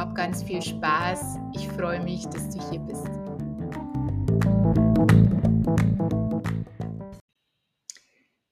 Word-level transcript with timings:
Hab 0.00 0.14
ganz 0.14 0.42
viel 0.42 0.62
Spaß. 0.62 1.36
Ich 1.54 1.68
freue 1.68 2.02
mich, 2.02 2.24
dass 2.24 2.48
du 2.48 2.70
hier 2.70 2.80
bist. 2.80 3.06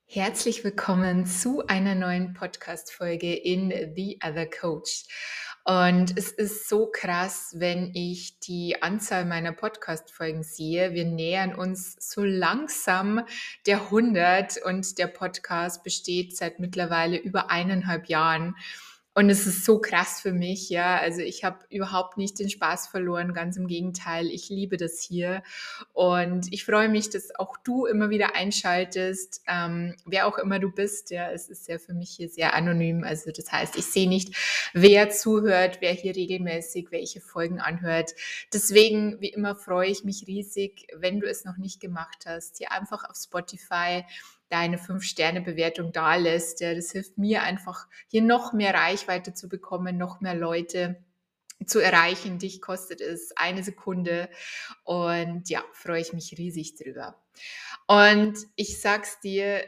Herzlich 0.05 0.63
willkommen 0.63 1.25
zu 1.25 1.67
einer 1.67 1.95
neuen 1.95 2.35
Podcast-Folge 2.35 3.35
in 3.35 3.71
The 3.97 4.19
Other 4.23 4.45
Coach. 4.45 5.07
Und 5.65 6.19
es 6.19 6.33
ist 6.33 6.69
so 6.69 6.91
krass, 6.91 7.55
wenn 7.57 7.93
ich 7.95 8.41
die 8.41 8.83
Anzahl 8.83 9.25
meiner 9.25 9.53
Podcast-Folgen 9.53 10.43
sehe. 10.43 10.93
Wir 10.93 11.07
nähern 11.07 11.55
uns 11.55 11.97
so 11.99 12.25
langsam 12.25 13.23
der 13.65 13.85
100 13.85 14.63
und 14.67 14.99
der 14.99 15.07
Podcast 15.07 15.83
besteht 15.83 16.37
seit 16.37 16.61
mittlerweile 16.61 17.17
über 17.17 17.51
eineinhalb 17.51 18.11
Jahren. 18.11 18.55
Und 19.19 19.31
es 19.31 19.49
ist 19.49 19.65
so 19.65 19.81
krass 19.81 20.21
für 20.21 20.31
mich, 20.31 20.71
ja. 20.71 20.97
Also 20.97 21.23
ich 21.23 21.43
habe 21.43 21.59
überhaupt 21.71 22.19
nicht 22.19 22.39
den 22.39 22.49
Spaß 22.49 22.87
verloren, 22.87 23.35
ganz 23.35 23.57
im 23.57 23.67
Gegenteil. 23.67 24.29
Ich 24.29 24.49
liebe 24.49 24.77
das 24.77 25.01
hier 25.01 25.43
und 25.93 26.53
ich 26.53 26.65
freue 26.65 26.89
mich, 26.89 27.11
dass 27.11 27.35
auch 27.35 27.57
du 27.65 27.87
immer 27.87 28.11
wieder 28.11 28.37
einschaltest, 28.37 29.43
ähm, 29.49 29.97
wer 30.07 30.29
auch 30.29 30.39
immer 30.39 30.61
du 30.61 30.71
bist. 30.71 31.11
Ja, 31.11 31.33
es 31.33 31.49
ist 31.49 31.67
ja 31.67 31.79
für 31.79 31.95
mich 31.95 32.11
hier 32.11 32.29
sehr 32.29 32.55
anonym. 32.55 33.03
Also 33.03 33.33
das 33.33 33.51
heißt, 33.51 33.77
ich 33.77 33.87
sehe 33.87 34.09
nicht, 34.09 34.37
wer 34.73 35.11
zuhört, 35.11 35.79
wer 35.81 35.95
hier 35.95 36.15
regelmäßig 36.15 36.93
welche 36.93 37.21
Folgen 37.21 37.59
anhört. 37.59 38.15
Deswegen, 38.53 39.21
wie 39.21 39.31
immer, 39.31 39.57
freue 39.57 39.91
ich 39.91 40.05
mich 40.05 40.29
riesig, 40.29 40.87
wenn 40.95 41.19
du 41.19 41.29
es 41.29 41.45
noch 41.45 41.57
nicht 41.57 41.81
gemacht 41.81 42.25
hast, 42.25 42.59
hier 42.59 42.71
einfach 42.71 43.03
auf 43.03 43.17
Spotify 43.17 44.05
deine 44.49 44.79
Fünf-Sterne-Bewertung 44.79 45.93
da 45.93 46.17
lässt. 46.17 46.61
Ja, 46.61 46.75
das 46.75 46.91
hilft 46.91 47.19
mir 47.19 47.43
einfach, 47.43 47.87
hier 48.09 48.23
noch 48.23 48.53
mehr 48.53 48.75
Reichweite 48.75 49.35
zu 49.35 49.49
bekommen, 49.49 49.97
noch 49.97 50.21
mehr 50.21 50.35
Leute 50.35 51.03
zu 51.67 51.81
erreichen. 51.81 52.39
Dich 52.39 52.61
kostet 52.61 53.01
es 53.01 53.37
eine 53.37 53.63
Sekunde 53.63 54.29
und 54.85 55.49
ja, 55.49 55.63
freue 55.73 56.01
ich 56.01 56.13
mich 56.13 56.37
riesig 56.39 56.77
drüber. 56.77 57.21
Und 57.87 58.39
ich 58.57 58.81
sag's 58.81 59.21
dir, 59.21 59.65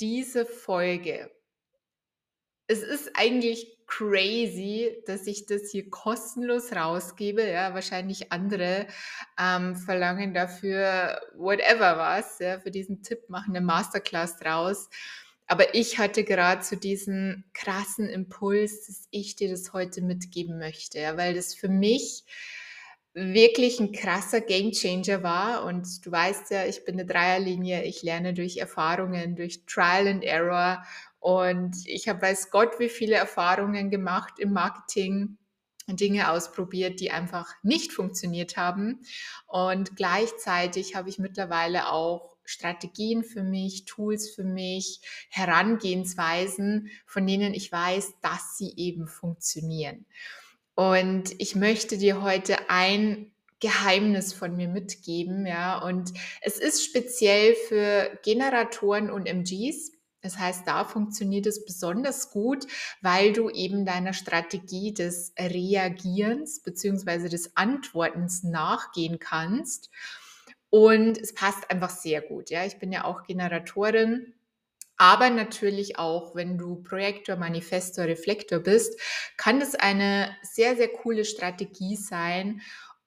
diese 0.00 0.46
Folge, 0.46 1.30
es 2.66 2.82
ist 2.82 3.10
eigentlich 3.14 3.73
crazy, 3.86 5.02
dass 5.06 5.26
ich 5.26 5.46
das 5.46 5.70
hier 5.70 5.90
kostenlos 5.90 6.72
rausgebe. 6.72 7.48
Ja, 7.48 7.74
wahrscheinlich 7.74 8.32
andere 8.32 8.86
ähm, 9.38 9.76
verlangen 9.76 10.34
dafür 10.34 11.20
whatever 11.36 11.96
was, 11.96 12.38
ja, 12.38 12.60
für 12.60 12.70
diesen 12.70 13.02
Tipp 13.02 13.28
machen 13.28 13.56
eine 13.56 13.64
Masterclass 13.64 14.38
draus. 14.38 14.88
Aber 15.46 15.74
ich 15.74 15.98
hatte 15.98 16.24
gerade 16.24 16.62
zu 16.62 16.74
so 16.74 16.80
diesen 16.80 17.44
krassen 17.52 18.08
Impuls, 18.08 18.86
dass 18.86 19.08
ich 19.10 19.36
dir 19.36 19.50
das 19.50 19.72
heute 19.72 20.00
mitgeben 20.00 20.58
möchte, 20.58 21.00
ja, 21.00 21.16
weil 21.16 21.34
das 21.34 21.54
für 21.54 21.68
mich 21.68 22.24
wirklich 23.14 23.80
ein 23.80 23.92
krasser 23.92 24.40
Gamechanger 24.40 25.22
war. 25.22 25.64
Und 25.64 26.04
du 26.04 26.10
weißt 26.10 26.50
ja, 26.50 26.66
ich 26.66 26.84
bin 26.84 26.94
eine 26.94 27.06
Dreierlinie, 27.06 27.84
ich 27.84 28.02
lerne 28.02 28.34
durch 28.34 28.58
Erfahrungen, 28.58 29.36
durch 29.36 29.64
Trial 29.66 30.08
and 30.08 30.24
Error 30.24 30.84
und 31.20 31.74
ich 31.86 32.06
habe 32.08 32.20
weiß 32.20 32.50
Gott, 32.50 32.78
wie 32.78 32.90
viele 32.90 33.14
Erfahrungen 33.14 33.90
gemacht 33.90 34.38
im 34.38 34.52
Marketing. 34.52 35.38
Dinge 35.86 36.30
ausprobiert, 36.30 37.00
die 37.00 37.10
einfach 37.10 37.52
nicht 37.62 37.92
funktioniert 37.92 38.56
haben. 38.56 39.00
Und 39.46 39.96
gleichzeitig 39.96 40.94
habe 40.94 41.10
ich 41.10 41.18
mittlerweile 41.18 41.90
auch 41.90 42.36
Strategien 42.44 43.22
für 43.22 43.42
mich, 43.42 43.84
Tools 43.84 44.30
für 44.30 44.44
mich, 44.44 45.00
Herangehensweisen, 45.28 46.90
von 47.06 47.26
denen 47.26 47.52
ich 47.52 47.70
weiß, 47.70 48.14
dass 48.22 48.56
sie 48.56 48.72
eben 48.76 49.08
funktionieren. 49.08 50.06
Und 50.74 51.34
ich 51.38 51.54
möchte 51.54 51.98
dir 51.98 52.22
heute 52.22 52.68
ein 52.68 53.32
Geheimnis 53.60 54.32
von 54.32 54.56
mir 54.56 54.68
mitgeben, 54.68 55.46
ja. 55.46 55.78
Und 55.78 56.12
es 56.42 56.58
ist 56.58 56.84
speziell 56.84 57.54
für 57.54 58.18
Generatoren 58.22 59.10
und 59.10 59.26
MGs. 59.26 59.92
Das 60.20 60.38
heißt, 60.38 60.66
da 60.66 60.84
funktioniert 60.84 61.46
es 61.46 61.64
besonders 61.64 62.30
gut, 62.30 62.66
weil 63.02 63.32
du 63.32 63.50
eben 63.50 63.84
deiner 63.84 64.14
Strategie 64.14 64.92
des 64.94 65.34
Reagierens 65.38 66.62
bzw. 66.62 67.28
des 67.28 67.56
Antwortens 67.56 68.42
nachgehen 68.42 69.18
kannst. 69.18 69.90
Und 70.70 71.18
es 71.18 71.34
passt 71.34 71.70
einfach 71.70 71.90
sehr 71.90 72.20
gut. 72.20 72.50
Ja, 72.50 72.64
ich 72.64 72.78
bin 72.78 72.90
ja 72.90 73.04
auch 73.04 73.22
Generatorin. 73.22 74.34
Aber 74.96 75.30
natürlich 75.30 75.98
auch, 75.98 76.34
wenn 76.34 76.56
du 76.58 76.82
Projektor, 76.82 77.36
Manifestor, 77.36 78.04
Reflektor 78.04 78.60
bist, 78.60 79.00
kann 79.36 79.60
das 79.60 79.74
eine 79.74 80.36
sehr, 80.42 80.76
sehr 80.76 80.88
coole 80.88 81.24
Strategie 81.24 81.96
sein, 81.96 82.60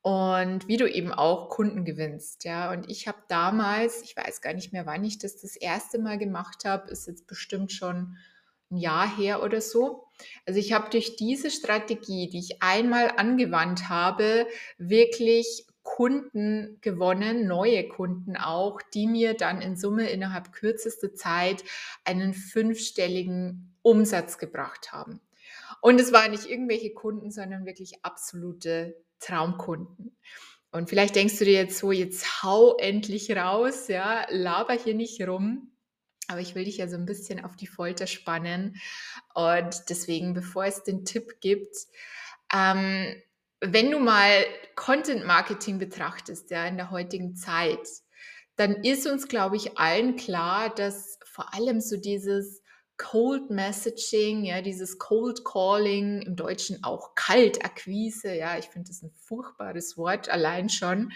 und 0.07 0.69
wie 0.69 0.77
du 0.77 0.89
eben 0.89 1.11
auch 1.11 1.49
Kunden 1.49 1.83
gewinnst. 1.83 2.45
Ja, 2.45 2.71
und 2.71 2.89
ich 2.89 3.09
habe 3.09 3.17
damals, 3.27 4.01
ich 4.03 4.15
weiß 4.15 4.39
gar 4.39 4.53
nicht 4.53 4.71
mehr, 4.71 4.85
wann 4.85 5.03
ich 5.03 5.17
das 5.17 5.41
das 5.41 5.57
erste 5.57 5.99
Mal 5.99 6.17
gemacht 6.17 6.63
habe, 6.63 6.89
ist 6.89 7.07
jetzt 7.07 7.27
bestimmt 7.27 7.73
schon 7.73 8.15
ein 8.71 8.77
Jahr 8.77 9.17
her 9.17 9.43
oder 9.43 9.59
so. 9.59 10.05
Also 10.45 10.61
ich 10.61 10.71
habe 10.71 10.89
durch 10.91 11.17
diese 11.17 11.51
Strategie, 11.51 12.29
die 12.29 12.39
ich 12.39 12.63
einmal 12.63 13.11
angewandt 13.17 13.89
habe, 13.89 14.47
wirklich 14.77 15.65
Kunden 15.87 16.79
gewonnen, 16.81 17.47
neue 17.47 17.87
Kunden 17.87 18.35
auch, 18.35 18.81
die 18.93 19.07
mir 19.07 19.35
dann 19.35 19.61
in 19.61 19.77
Summe 19.77 20.09
innerhalb 20.09 20.51
kürzester 20.51 21.15
Zeit 21.15 21.63
einen 22.03 22.33
fünfstelligen 22.33 23.73
Umsatz 23.81 24.37
gebracht 24.37 24.91
haben. 24.91 25.21
Und 25.81 26.01
es 26.01 26.11
waren 26.11 26.31
nicht 26.31 26.45
irgendwelche 26.45 26.93
Kunden, 26.93 27.31
sondern 27.31 27.65
wirklich 27.65 28.03
absolute 28.03 29.01
Traumkunden. 29.21 30.17
Und 30.71 30.89
vielleicht 30.89 31.15
denkst 31.15 31.39
du 31.39 31.45
dir 31.45 31.53
jetzt 31.53 31.79
so, 31.79 31.93
jetzt 31.93 32.43
hau 32.43 32.75
endlich 32.75 33.31
raus, 33.31 33.87
ja, 33.87 34.27
laber 34.29 34.73
hier 34.73 34.93
nicht 34.93 35.25
rum. 35.25 35.71
Aber 36.27 36.41
ich 36.41 36.53
will 36.53 36.65
dich 36.65 36.77
ja 36.77 36.89
so 36.89 36.97
ein 36.97 37.05
bisschen 37.05 37.43
auf 37.43 37.55
die 37.55 37.65
Folter 37.65 38.07
spannen. 38.07 38.75
Und 39.33 39.89
deswegen, 39.89 40.33
bevor 40.33 40.65
es 40.65 40.83
den 40.83 41.05
Tipp 41.05 41.39
gibt, 41.39 41.77
ähm, 42.53 43.15
wenn 43.61 43.91
du 43.91 43.99
mal 43.99 44.45
Content 44.75 45.25
Marketing 45.25 45.79
betrachtest, 45.79 46.51
ja, 46.51 46.65
in 46.65 46.77
der 46.77 46.91
heutigen 46.91 47.35
Zeit, 47.35 47.87
dann 48.55 48.83
ist 48.83 49.07
uns, 49.07 49.27
glaube 49.27 49.55
ich, 49.55 49.77
allen 49.77 50.15
klar, 50.15 50.73
dass 50.73 51.19
vor 51.25 51.53
allem 51.53 51.79
so 51.79 51.97
dieses 51.97 52.61
Cold 52.97 53.51
Messaging, 53.51 54.43
ja, 54.43 54.61
dieses 54.61 54.97
Cold 54.97 55.45
Calling, 55.45 56.23
im 56.23 56.35
Deutschen 56.35 56.83
auch 56.83 57.13
Kaltakquise, 57.13 58.33
ja, 58.33 58.57
ich 58.57 58.65
finde 58.65 58.87
das 58.87 59.03
ein 59.03 59.11
furchtbares 59.11 59.97
Wort 59.97 60.29
allein 60.29 60.69
schon. 60.69 61.11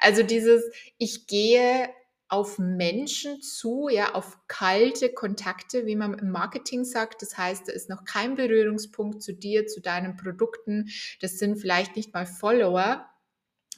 Also 0.00 0.22
dieses, 0.22 0.62
ich 0.96 1.26
gehe 1.26 1.88
auf 2.28 2.58
Menschen 2.58 3.40
zu, 3.42 3.88
ja, 3.88 4.14
auf 4.14 4.38
kalte 4.48 5.12
Kontakte, 5.12 5.86
wie 5.86 5.96
man 5.96 6.14
im 6.14 6.30
Marketing 6.30 6.84
sagt. 6.84 7.22
Das 7.22 7.36
heißt, 7.36 7.68
da 7.68 7.72
ist 7.72 7.90
noch 7.90 8.04
kein 8.04 8.34
Berührungspunkt 8.34 9.22
zu 9.22 9.32
dir, 9.32 9.66
zu 9.66 9.80
deinen 9.80 10.16
Produkten. 10.16 10.88
Das 11.20 11.38
sind 11.38 11.56
vielleicht 11.56 11.96
nicht 11.96 12.12
mal 12.14 12.26
Follower. 12.26 13.06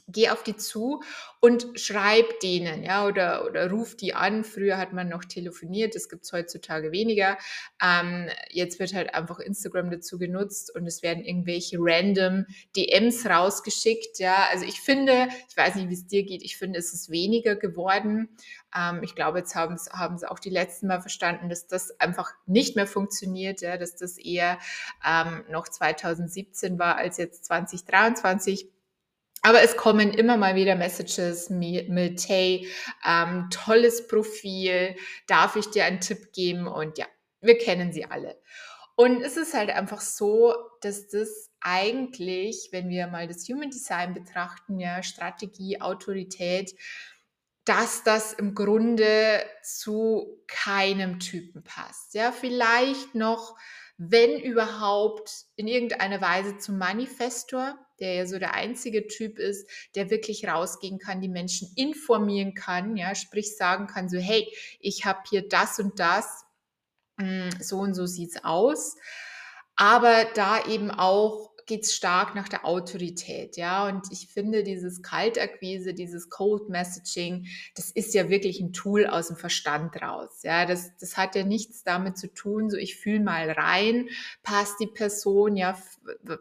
Geh 0.08 0.28
auf 0.28 0.42
die 0.42 0.56
zu 0.56 1.02
und 1.40 1.66
schreib 1.74 2.40
denen, 2.40 2.82
ja, 2.82 3.06
oder, 3.06 3.44
oder 3.44 3.70
ruf 3.70 3.96
die 3.96 4.14
an. 4.14 4.44
Früher 4.44 4.78
hat 4.78 4.92
man 4.92 5.08
noch 5.08 5.24
telefoniert, 5.24 5.94
das 5.94 6.08
gibt 6.08 6.24
es 6.24 6.32
heutzutage 6.32 6.92
weniger. 6.92 7.38
Ähm, 7.82 8.28
jetzt 8.50 8.78
wird 8.78 8.94
halt 8.94 9.14
einfach 9.14 9.38
Instagram 9.40 9.90
dazu 9.90 10.18
genutzt 10.18 10.74
und 10.74 10.86
es 10.86 11.02
werden 11.02 11.24
irgendwelche 11.24 11.78
random 11.80 12.46
DMs 12.76 13.26
rausgeschickt, 13.26 14.18
ja. 14.18 14.48
Also 14.50 14.64
ich 14.64 14.80
finde, 14.80 15.28
ich 15.48 15.56
weiß 15.56 15.74
nicht, 15.74 15.88
wie 15.88 15.94
es 15.94 16.06
dir 16.06 16.24
geht, 16.24 16.42
ich 16.42 16.56
finde, 16.56 16.78
es 16.78 16.92
ist 16.92 17.10
weniger 17.10 17.56
geworden. 17.56 18.28
Ähm, 18.76 19.02
ich 19.02 19.14
glaube, 19.14 19.38
jetzt 19.38 19.54
haben 19.54 19.74
es 19.74 19.90
haben 19.90 20.22
auch 20.24 20.38
die 20.38 20.50
letzten 20.50 20.86
Mal 20.86 21.00
verstanden, 21.00 21.48
dass 21.48 21.66
das 21.66 21.98
einfach 22.00 22.32
nicht 22.46 22.76
mehr 22.76 22.86
funktioniert, 22.86 23.60
ja, 23.60 23.76
dass 23.76 23.96
das 23.96 24.18
eher 24.18 24.58
ähm, 25.04 25.44
noch 25.50 25.68
2017 25.68 26.78
war 26.78 26.96
als 26.96 27.18
jetzt 27.18 27.44
2023. 27.46 28.68
Aber 29.46 29.62
es 29.62 29.76
kommen 29.76 30.12
immer 30.12 30.36
mal 30.36 30.56
wieder 30.56 30.74
Messages 30.74 31.50
mit, 31.50 32.28
hey, 32.28 32.68
ähm, 33.06 33.46
tolles 33.52 34.08
Profil, 34.08 34.96
darf 35.28 35.54
ich 35.54 35.66
dir 35.66 35.84
einen 35.84 36.00
Tipp 36.00 36.32
geben? 36.32 36.66
Und 36.66 36.98
ja, 36.98 37.06
wir 37.40 37.56
kennen 37.56 37.92
sie 37.92 38.06
alle. 38.06 38.42
Und 38.96 39.22
es 39.22 39.36
ist 39.36 39.54
halt 39.54 39.70
einfach 39.70 40.00
so, 40.00 40.52
dass 40.80 41.06
das 41.06 41.52
eigentlich, 41.60 42.70
wenn 42.72 42.88
wir 42.88 43.06
mal 43.06 43.28
das 43.28 43.48
Human 43.48 43.70
Design 43.70 44.14
betrachten, 44.14 44.80
ja, 44.80 45.04
Strategie, 45.04 45.80
Autorität, 45.80 46.74
dass 47.64 48.02
das 48.02 48.32
im 48.32 48.52
Grunde 48.56 49.44
zu 49.62 50.42
keinem 50.48 51.20
Typen 51.20 51.62
passt. 51.62 52.14
Ja, 52.14 52.32
vielleicht 52.32 53.14
noch 53.14 53.56
wenn 53.96 54.40
überhaupt 54.40 55.46
in 55.54 55.68
irgendeiner 55.68 56.20
Weise 56.20 56.58
zum 56.58 56.78
Manifestor, 56.78 57.78
der 58.00 58.14
ja 58.14 58.26
so 58.26 58.38
der 58.38 58.54
einzige 58.54 59.06
Typ 59.06 59.38
ist, 59.38 59.68
der 59.94 60.10
wirklich 60.10 60.46
rausgehen 60.46 60.98
kann, 60.98 61.20
die 61.20 61.28
Menschen 61.28 61.70
informieren 61.76 62.54
kann, 62.54 62.96
ja, 62.96 63.14
sprich 63.14 63.56
sagen 63.56 63.86
kann, 63.86 64.08
so, 64.08 64.18
hey, 64.18 64.46
ich 64.80 65.04
habe 65.04 65.20
hier 65.28 65.48
das 65.48 65.78
und 65.78 65.98
das, 65.98 66.44
hm, 67.18 67.50
so 67.60 67.78
und 67.78 67.94
so 67.94 68.06
sieht's 68.06 68.44
aus. 68.44 68.96
Aber 69.76 70.24
da 70.34 70.64
eben 70.66 70.90
auch 70.90 71.45
geht 71.66 71.82
es 71.82 71.94
stark 71.94 72.34
nach 72.36 72.48
der 72.48 72.64
Autorität, 72.64 73.56
ja. 73.56 73.86
Und 73.88 74.06
ich 74.10 74.28
finde, 74.28 74.62
dieses 74.62 75.02
Kaltakquise, 75.02 75.94
dieses 75.94 76.30
Cold 76.30 76.68
Messaging, 76.68 77.46
das 77.74 77.90
ist 77.90 78.14
ja 78.14 78.28
wirklich 78.28 78.60
ein 78.60 78.72
Tool 78.72 79.06
aus 79.06 79.28
dem 79.28 79.36
Verstand 79.36 80.00
raus. 80.00 80.42
Ja, 80.42 80.64
das, 80.64 80.96
das 80.98 81.16
hat 81.16 81.34
ja 81.34 81.44
nichts 81.44 81.82
damit 81.82 82.18
zu 82.18 82.32
tun, 82.32 82.70
so 82.70 82.76
ich 82.76 82.96
fühle 82.96 83.20
mal 83.20 83.50
rein, 83.50 84.08
passt 84.42 84.78
die 84.80 84.86
Person, 84.86 85.56
ja, 85.56 85.76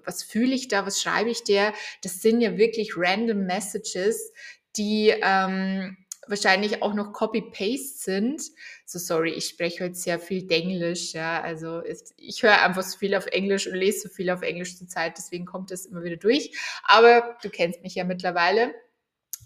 was 0.04 0.24
fühle 0.24 0.54
ich 0.54 0.68
da, 0.68 0.86
was 0.86 1.02
schreibe 1.02 1.32
ich 1.32 1.44
der? 1.44 1.74
Das 2.04 2.22
sind 2.22 2.42
ja 2.42 2.58
wirklich 2.58 2.94
random 2.96 3.46
Messages, 3.46 4.32
die 4.78 5.14
ähm, 5.22 5.98
wahrscheinlich 6.28 6.82
auch 6.82 6.94
noch 6.94 7.14
Copy-Paste 7.14 7.98
sind. 7.98 8.42
So 8.86 9.00
sorry, 9.00 9.32
ich 9.32 9.48
spreche 9.48 9.86
heute 9.86 9.96
sehr 9.96 10.20
viel 10.20 10.48
Denglisch, 10.48 11.14
ja, 11.14 11.42
also 11.42 11.80
ist, 11.80 12.14
ich 12.18 12.44
höre 12.44 12.62
einfach 12.62 12.84
so 12.84 12.98
viel 12.98 13.16
auf 13.16 13.26
Englisch 13.28 13.68
und 13.68 13.76
lese 13.76 14.08
so 14.08 14.10
viel 14.10 14.30
auf 14.30 14.42
Englisch 14.42 14.78
zur 14.78 14.88
Zeit, 14.88 15.18
deswegen 15.18 15.46
kommt 15.46 15.72
das 15.72 15.86
immer 15.86 16.04
wieder 16.04 16.18
durch. 16.18 16.58
Aber 16.84 17.38
du 17.42 17.50
kennst 17.50 17.82
mich 17.82 17.96
ja 17.96 18.04
mittlerweile. 18.04 18.74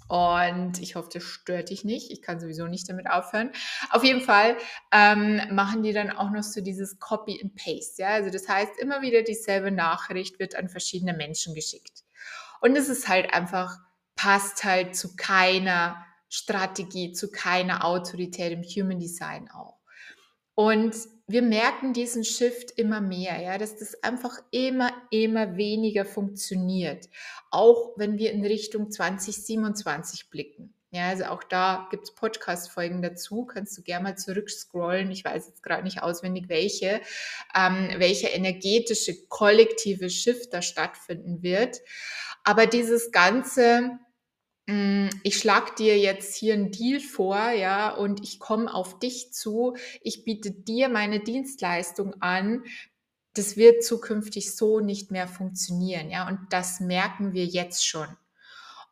Und 0.10 0.82
ich 0.82 0.96
hoffe, 0.96 1.10
das 1.14 1.24
stört 1.24 1.70
dich 1.70 1.84
nicht. 1.84 2.12
Ich 2.12 2.24
kann 2.24 2.40
sowieso 2.40 2.66
nicht 2.66 2.90
damit 2.90 3.08
aufhören. 3.08 3.52
Auf 3.92 4.04
jeden 4.04 4.22
Fall 4.22 4.58
ähm, 4.92 5.40
machen 5.52 5.84
die 5.84 5.94
dann 5.94 6.10
auch 6.10 6.32
noch 6.32 6.42
so 6.42 6.62
dieses 6.62 6.98
Copy 6.98 7.40
and 7.44 7.54
Paste. 7.56 8.02
Ja? 8.02 8.10
Also 8.10 8.32
das 8.32 8.50
heißt, 8.50 8.80
immer 8.80 9.04
wieder 9.04 9.22
dieselbe 9.22 9.70
Nachricht 9.70 10.40
wird 10.40 10.56
an 10.56 10.68
verschiedene 10.68 11.14
Menschen 11.14 11.54
geschickt. 11.54 12.06
Und 12.60 12.76
es 12.76 12.90
ist 12.90 13.08
halt 13.08 13.32
einfach, 13.36 13.78
passt 14.16 14.64
halt 14.64 14.96
zu 14.96 15.16
keiner 15.16 16.04
Strategie, 16.30 17.12
zu 17.12 17.32
keiner 17.32 17.84
Autorität 17.86 18.52
im 18.54 18.64
Human 18.64 19.00
Design 19.00 19.50
auch. 19.50 19.80
Und 20.56 20.96
wir 21.28 21.42
merken 21.42 21.94
diesen 21.94 22.24
Shift 22.24 22.72
immer 22.72 23.02
mehr, 23.02 23.42
ja, 23.42 23.58
dass 23.58 23.78
das 23.78 24.04
einfach 24.04 24.40
immer, 24.52 24.92
immer 25.10 25.56
weniger 25.58 26.06
funktioniert. 26.06 27.08
Auch 27.50 27.94
wenn 27.98 28.18
wir 28.18 28.32
in 28.32 28.46
Richtung 28.46 28.92
2027 28.92 30.30
blicken. 30.30 30.74
Ja, 30.92 31.10
also 31.10 31.26
auch 31.26 31.44
da 31.44 31.88
gibt 31.92 32.06
es 32.06 32.16
Podcast-Folgen 32.16 33.04
dazu. 33.04 33.46
Kannst 33.46 33.78
du 33.78 33.84
gerne 33.84 34.04
mal 34.06 34.18
zurückscrollen. 34.18 35.12
Ich 35.12 35.24
weiß 35.24 35.46
jetzt 35.48 35.62
gerade 35.62 35.84
nicht 35.84 36.02
auswendig, 36.02 36.50
welche, 36.50 37.00
ähm, 37.56 37.92
welcher 37.98 38.34
energetische 38.34 39.28
kollektive 39.28 40.10
Shift 40.10 40.52
da 40.52 40.64
stattfinden 40.64 41.44
wird. 41.44 41.80
Aber 42.44 42.66
dieses 42.66 43.12
ganze, 43.12 44.00
ich 45.24 45.38
schlage 45.38 45.74
dir 45.78 45.98
jetzt 45.98 46.36
hier 46.36 46.54
einen 46.54 46.72
Deal 46.72 47.00
vor, 47.00 47.50
ja, 47.52 47.94
und 47.96 48.24
ich 48.24 48.40
komme 48.40 48.74
auf 48.74 49.00
dich 49.00 49.32
zu, 49.34 49.76
ich 50.02 50.24
biete 50.26 50.52
dir 50.52 50.90
meine 50.90 51.20
Dienstleistung 51.20 52.22
an. 52.22 52.64
Das 53.34 53.58
wird 53.58 53.84
zukünftig 53.84 54.56
so 54.56 54.80
nicht 54.80 55.12
mehr 55.12 55.28
funktionieren, 55.28 56.10
ja, 56.10 56.28
und 56.28 56.40
das 56.50 56.80
merken 56.80 57.34
wir 57.34 57.46
jetzt 57.46 57.86
schon. 57.86 58.08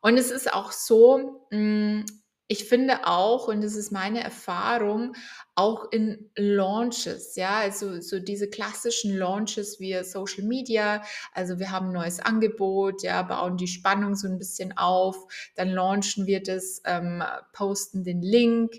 Und 0.02 0.18
es 0.18 0.32
ist 0.32 0.54
auch 0.54 0.72
so, 0.72 1.48
hm, 1.52 2.06
ich 2.50 2.64
finde 2.64 3.06
auch, 3.06 3.50
und 3.50 3.62
das 3.62 3.76
ist 3.76 3.92
meine 3.92 4.24
Erfahrung, 4.24 5.16
auch 5.56 5.92
in 5.92 6.32
Launches, 6.38 7.36
ja, 7.36 7.58
also 7.58 8.00
so 8.00 8.20
diese 8.20 8.50
klassischen 8.50 9.18
Launches 9.18 9.82
wie 9.82 10.02
Social 10.04 10.46
Media, 10.46 11.04
also 11.34 11.60
wir 11.60 11.72
haben 11.72 11.88
ein 11.88 11.94
neues 11.94 12.22
Angebot, 12.22 13.04
ja, 13.04 13.22
bauen 13.24 13.58
die 13.58 13.68
Spannung 13.68 14.16
so 14.16 14.28
ein 14.28 14.38
bisschen 14.38 14.78
auf, 14.78 15.18
dann 15.56 15.70
launchen 15.72 16.26
wir 16.26 16.42
das, 16.42 16.82
ähm, 16.86 17.22
posten 17.52 18.06
den 18.06 18.22
Link 18.22 18.76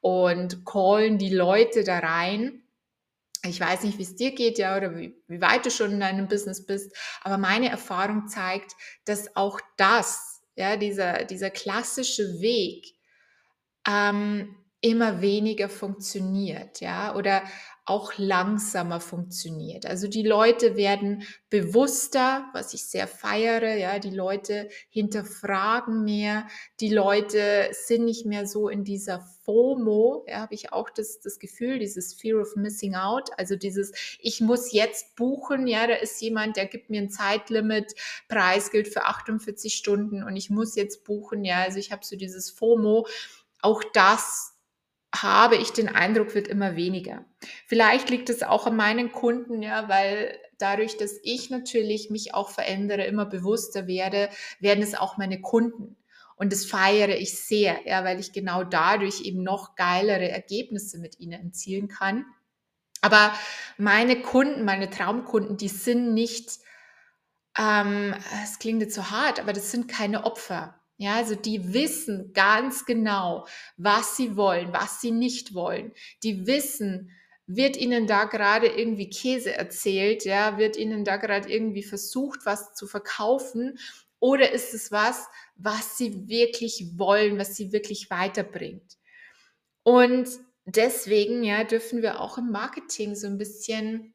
und 0.00 0.64
callen 0.64 1.18
die 1.18 1.34
Leute 1.34 1.82
da 1.82 1.98
rein. 1.98 2.62
Ich 3.44 3.60
weiß 3.60 3.82
nicht, 3.82 3.98
wie 3.98 4.02
es 4.02 4.14
dir 4.14 4.32
geht, 4.32 4.58
ja, 4.58 4.76
oder 4.76 4.96
wie, 4.96 5.16
wie 5.26 5.40
weit 5.40 5.66
du 5.66 5.70
schon 5.72 5.92
in 5.92 6.00
deinem 6.00 6.28
Business 6.28 6.64
bist, 6.64 6.94
aber 7.22 7.38
meine 7.38 7.68
Erfahrung 7.68 8.28
zeigt, 8.28 8.76
dass 9.06 9.34
auch 9.34 9.60
das, 9.76 10.42
ja, 10.54 10.76
dieser, 10.76 11.24
dieser 11.24 11.50
klassische 11.50 12.40
Weg, 12.40 12.97
ähm, 13.88 14.54
immer 14.80 15.20
weniger 15.20 15.68
funktioniert, 15.68 16.80
ja, 16.80 17.16
oder 17.16 17.42
auch 17.88 18.12
langsamer 18.18 19.00
funktioniert. 19.00 19.86
Also 19.86 20.08
die 20.08 20.22
Leute 20.22 20.76
werden 20.76 21.22
bewusster, 21.48 22.44
was 22.52 22.74
ich 22.74 22.84
sehr 22.84 23.08
feiere, 23.08 23.76
ja, 23.76 23.98
die 23.98 24.14
Leute 24.14 24.68
hinterfragen 24.90 26.04
mehr, 26.04 26.46
die 26.80 26.92
Leute 26.92 27.68
sind 27.72 28.04
nicht 28.04 28.26
mehr 28.26 28.46
so 28.46 28.68
in 28.68 28.84
dieser 28.84 29.26
FOMO, 29.42 30.26
ja, 30.28 30.40
habe 30.40 30.54
ich 30.54 30.70
auch 30.74 30.90
das, 30.90 31.20
das 31.20 31.38
Gefühl, 31.38 31.78
dieses 31.78 32.12
Fear 32.12 32.42
of 32.42 32.56
Missing 32.56 32.94
Out, 32.94 33.30
also 33.38 33.56
dieses, 33.56 33.92
ich 34.20 34.42
muss 34.42 34.72
jetzt 34.72 35.16
buchen, 35.16 35.66
ja, 35.66 35.86
da 35.86 35.94
ist 35.94 36.20
jemand, 36.20 36.56
der 36.56 36.66
gibt 36.66 36.90
mir 36.90 37.00
ein 37.00 37.10
Zeitlimit, 37.10 37.94
Preis 38.28 38.70
gilt 38.70 38.88
für 38.88 39.06
48 39.06 39.74
Stunden 39.74 40.22
und 40.22 40.36
ich 40.36 40.50
muss 40.50 40.76
jetzt 40.76 41.04
buchen, 41.04 41.42
ja, 41.42 41.62
also 41.62 41.78
ich 41.78 41.90
habe 41.90 42.04
so 42.04 42.16
dieses 42.16 42.50
FOMO, 42.50 43.06
auch 43.60 43.82
das 43.92 44.54
habe 45.14 45.56
ich 45.56 45.72
den 45.72 45.88
Eindruck, 45.88 46.34
wird 46.34 46.48
immer 46.48 46.76
weniger. 46.76 47.24
Vielleicht 47.66 48.10
liegt 48.10 48.28
es 48.30 48.42
auch 48.42 48.66
an 48.66 48.76
meinen 48.76 49.10
Kunden, 49.10 49.62
ja, 49.62 49.88
weil 49.88 50.38
dadurch, 50.58 50.96
dass 50.96 51.14
ich 51.22 51.50
natürlich 51.50 52.10
mich 52.10 52.34
auch 52.34 52.50
verändere, 52.50 53.04
immer 53.04 53.24
bewusster 53.24 53.86
werde, 53.86 54.28
werden 54.60 54.82
es 54.82 54.94
auch 54.94 55.16
meine 55.16 55.40
Kunden. 55.40 55.96
Und 56.36 56.52
das 56.52 56.66
feiere 56.66 57.16
ich 57.16 57.42
sehr, 57.42 57.80
ja, 57.86 58.04
weil 58.04 58.20
ich 58.20 58.32
genau 58.32 58.64
dadurch 58.64 59.22
eben 59.22 59.42
noch 59.42 59.74
geilere 59.74 60.28
Ergebnisse 60.28 60.98
mit 60.98 61.18
ihnen 61.18 61.46
erzielen 61.46 61.88
kann. 61.88 62.26
Aber 63.00 63.32
meine 63.76 64.22
Kunden, 64.22 64.64
meine 64.64 64.90
Traumkunden, 64.90 65.56
die 65.56 65.68
sind 65.68 66.14
nicht, 66.14 66.58
ähm, 67.56 68.14
es 68.44 68.58
klingt 68.58 68.82
jetzt 68.82 68.94
so 68.94 69.10
hart, 69.10 69.40
aber 69.40 69.52
das 69.52 69.70
sind 69.70 69.88
keine 69.88 70.24
Opfer. 70.24 70.77
Ja, 71.00 71.14
also 71.16 71.36
die 71.36 71.72
wissen 71.72 72.32
ganz 72.32 72.84
genau, 72.84 73.46
was 73.76 74.16
sie 74.16 74.36
wollen, 74.36 74.72
was 74.72 75.00
sie 75.00 75.12
nicht 75.12 75.54
wollen. 75.54 75.92
Die 76.24 76.46
wissen, 76.46 77.10
wird 77.46 77.76
ihnen 77.76 78.06
da 78.08 78.24
gerade 78.24 78.66
irgendwie 78.66 79.08
Käse 79.08 79.54
erzählt, 79.54 80.24
ja, 80.24 80.58
wird 80.58 80.76
ihnen 80.76 81.04
da 81.04 81.16
gerade 81.16 81.48
irgendwie 81.50 81.84
versucht, 81.84 82.40
was 82.44 82.74
zu 82.74 82.86
verkaufen 82.86 83.78
oder 84.20 84.52
ist 84.52 84.74
es 84.74 84.90
was, 84.90 85.28
was 85.54 85.96
sie 85.96 86.28
wirklich 86.28 86.98
wollen, 86.98 87.38
was 87.38 87.54
sie 87.56 87.72
wirklich 87.72 88.10
weiterbringt? 88.10 88.98
Und 89.84 90.28
deswegen, 90.66 91.44
ja, 91.44 91.64
dürfen 91.64 92.02
wir 92.02 92.20
auch 92.20 92.38
im 92.38 92.50
Marketing 92.50 93.14
so 93.14 93.28
ein 93.28 93.38
bisschen 93.38 94.14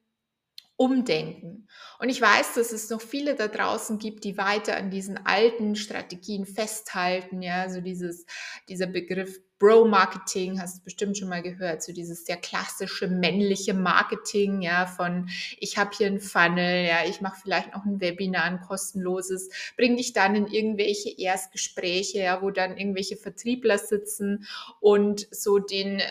umdenken. 0.75 1.67
Und 1.99 2.09
ich 2.09 2.19
weiß, 2.19 2.55
dass 2.55 2.71
es 2.71 2.89
noch 2.89 3.01
viele 3.01 3.35
da 3.35 3.47
draußen 3.47 3.99
gibt, 3.99 4.23
die 4.23 4.37
weiter 4.37 4.75
an 4.75 4.89
diesen 4.89 5.25
alten 5.25 5.75
Strategien 5.75 6.45
festhalten, 6.45 7.41
ja, 7.41 7.69
so 7.69 7.81
dieses, 7.81 8.25
dieser 8.67 8.87
Begriff 8.87 9.39
Bro-Marketing, 9.63 10.59
hast 10.59 10.79
du 10.79 10.83
bestimmt 10.83 11.17
schon 11.17 11.29
mal 11.29 11.41
gehört, 11.41 11.81
so 11.83 11.93
dieses 11.93 12.25
sehr 12.25 12.35
klassische 12.35 13.07
männliche 13.07 13.73
Marketing, 13.73 14.61
ja, 14.61 14.85
von 14.85 15.29
ich 15.57 15.77
habe 15.77 15.91
hier 15.97 16.07
ein 16.07 16.19
Funnel, 16.19 16.85
ja, 16.85 17.05
ich 17.07 17.21
mache 17.21 17.39
vielleicht 17.41 17.73
noch 17.73 17.85
ein 17.85 18.01
Webinar, 18.01 18.43
ein 18.43 18.59
kostenloses, 18.59 19.47
bring 19.77 19.95
dich 19.95 20.11
dann 20.11 20.35
in 20.35 20.47
irgendwelche 20.47 21.17
Erstgespräche, 21.17 22.19
ja, 22.19 22.41
wo 22.41 22.51
dann 22.51 22.77
irgendwelche 22.77 23.15
Vertriebler 23.15 23.77
sitzen 23.77 24.45
und 24.81 25.29
so 25.31 25.59
den, 25.59 25.99
äh, 25.99 26.09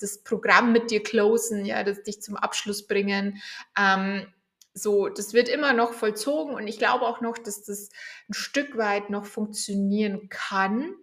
das 0.00 0.22
Programm 0.24 0.72
mit 0.72 0.90
dir 0.90 1.02
closen, 1.02 1.66
ja, 1.66 1.84
das 1.84 2.04
dich 2.04 2.22
zum 2.22 2.36
Abschluss 2.36 2.86
bringen. 2.86 3.42
Ähm, 3.78 4.32
so, 4.72 5.10
das 5.10 5.34
wird 5.34 5.50
immer 5.50 5.74
noch 5.74 5.92
vollzogen 5.92 6.54
und 6.54 6.66
ich 6.66 6.78
glaube 6.78 7.04
auch 7.04 7.20
noch, 7.20 7.36
dass 7.36 7.64
das 7.64 7.90
ein 8.30 8.32
Stück 8.32 8.78
weit 8.78 9.10
noch 9.10 9.26
funktionieren 9.26 10.30
kann. 10.30 10.94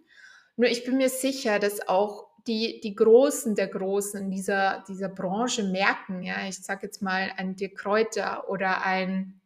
Nur 0.56 0.68
ich 0.68 0.84
bin 0.84 0.96
mir 0.96 1.10
sicher, 1.10 1.58
dass 1.58 1.86
auch 1.86 2.26
die, 2.46 2.80
die 2.80 2.94
Großen 2.94 3.54
der 3.54 3.68
Großen 3.68 4.20
in 4.20 4.30
dieser, 4.30 4.84
dieser 4.88 5.08
Branche 5.08 5.64
merken, 5.64 6.22
ja, 6.22 6.46
ich 6.48 6.56
sage 6.56 6.86
jetzt 6.86 7.02
mal 7.02 7.32
ein 7.36 7.56
Dirk 7.56 7.76
Kräuter 7.76 8.48
oder 8.48 8.84
ein, 8.84 9.40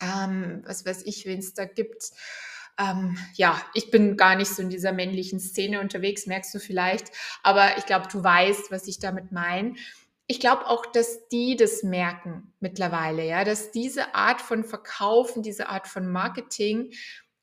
ähm, 0.00 0.62
was 0.66 0.84
weiß 0.84 1.02
ich, 1.04 1.24
wen 1.26 1.38
es 1.38 1.54
da 1.54 1.64
gibt. 1.64 2.10
Ähm, 2.78 3.16
ja, 3.34 3.60
ich 3.72 3.90
bin 3.90 4.18
gar 4.18 4.36
nicht 4.36 4.50
so 4.50 4.60
in 4.60 4.68
dieser 4.68 4.92
männlichen 4.92 5.40
Szene 5.40 5.80
unterwegs, 5.80 6.26
merkst 6.26 6.54
du 6.54 6.58
vielleicht, 6.58 7.10
aber 7.42 7.78
ich 7.78 7.86
glaube, 7.86 8.06
du 8.12 8.22
weißt, 8.22 8.70
was 8.70 8.86
ich 8.86 8.98
damit 8.98 9.32
meine. 9.32 9.74
Ich 10.26 10.40
glaube 10.40 10.66
auch, 10.66 10.84
dass 10.84 11.28
die 11.28 11.56
das 11.56 11.82
merken 11.82 12.52
mittlerweile, 12.60 13.24
ja, 13.24 13.44
dass 13.44 13.70
diese 13.70 14.14
Art 14.14 14.42
von 14.42 14.64
Verkaufen, 14.64 15.42
diese 15.42 15.68
Art 15.68 15.86
von 15.86 16.06
Marketing 16.06 16.92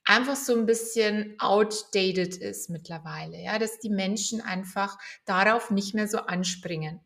einfach 0.06 0.36
so 0.36 0.54
ein 0.56 0.66
bisschen 0.66 1.36
outdated 1.40 2.38
ist 2.38 2.70
mittlerweile, 2.70 3.42
ja, 3.42 3.58
dass 3.60 3.80
die 3.80 3.90
Menschen 3.90 4.42
einfach 4.42 4.98
darauf 5.26 5.72
nicht 5.72 5.94
mehr 5.94 6.08
so 6.08 6.20
anspringen. 6.20 7.00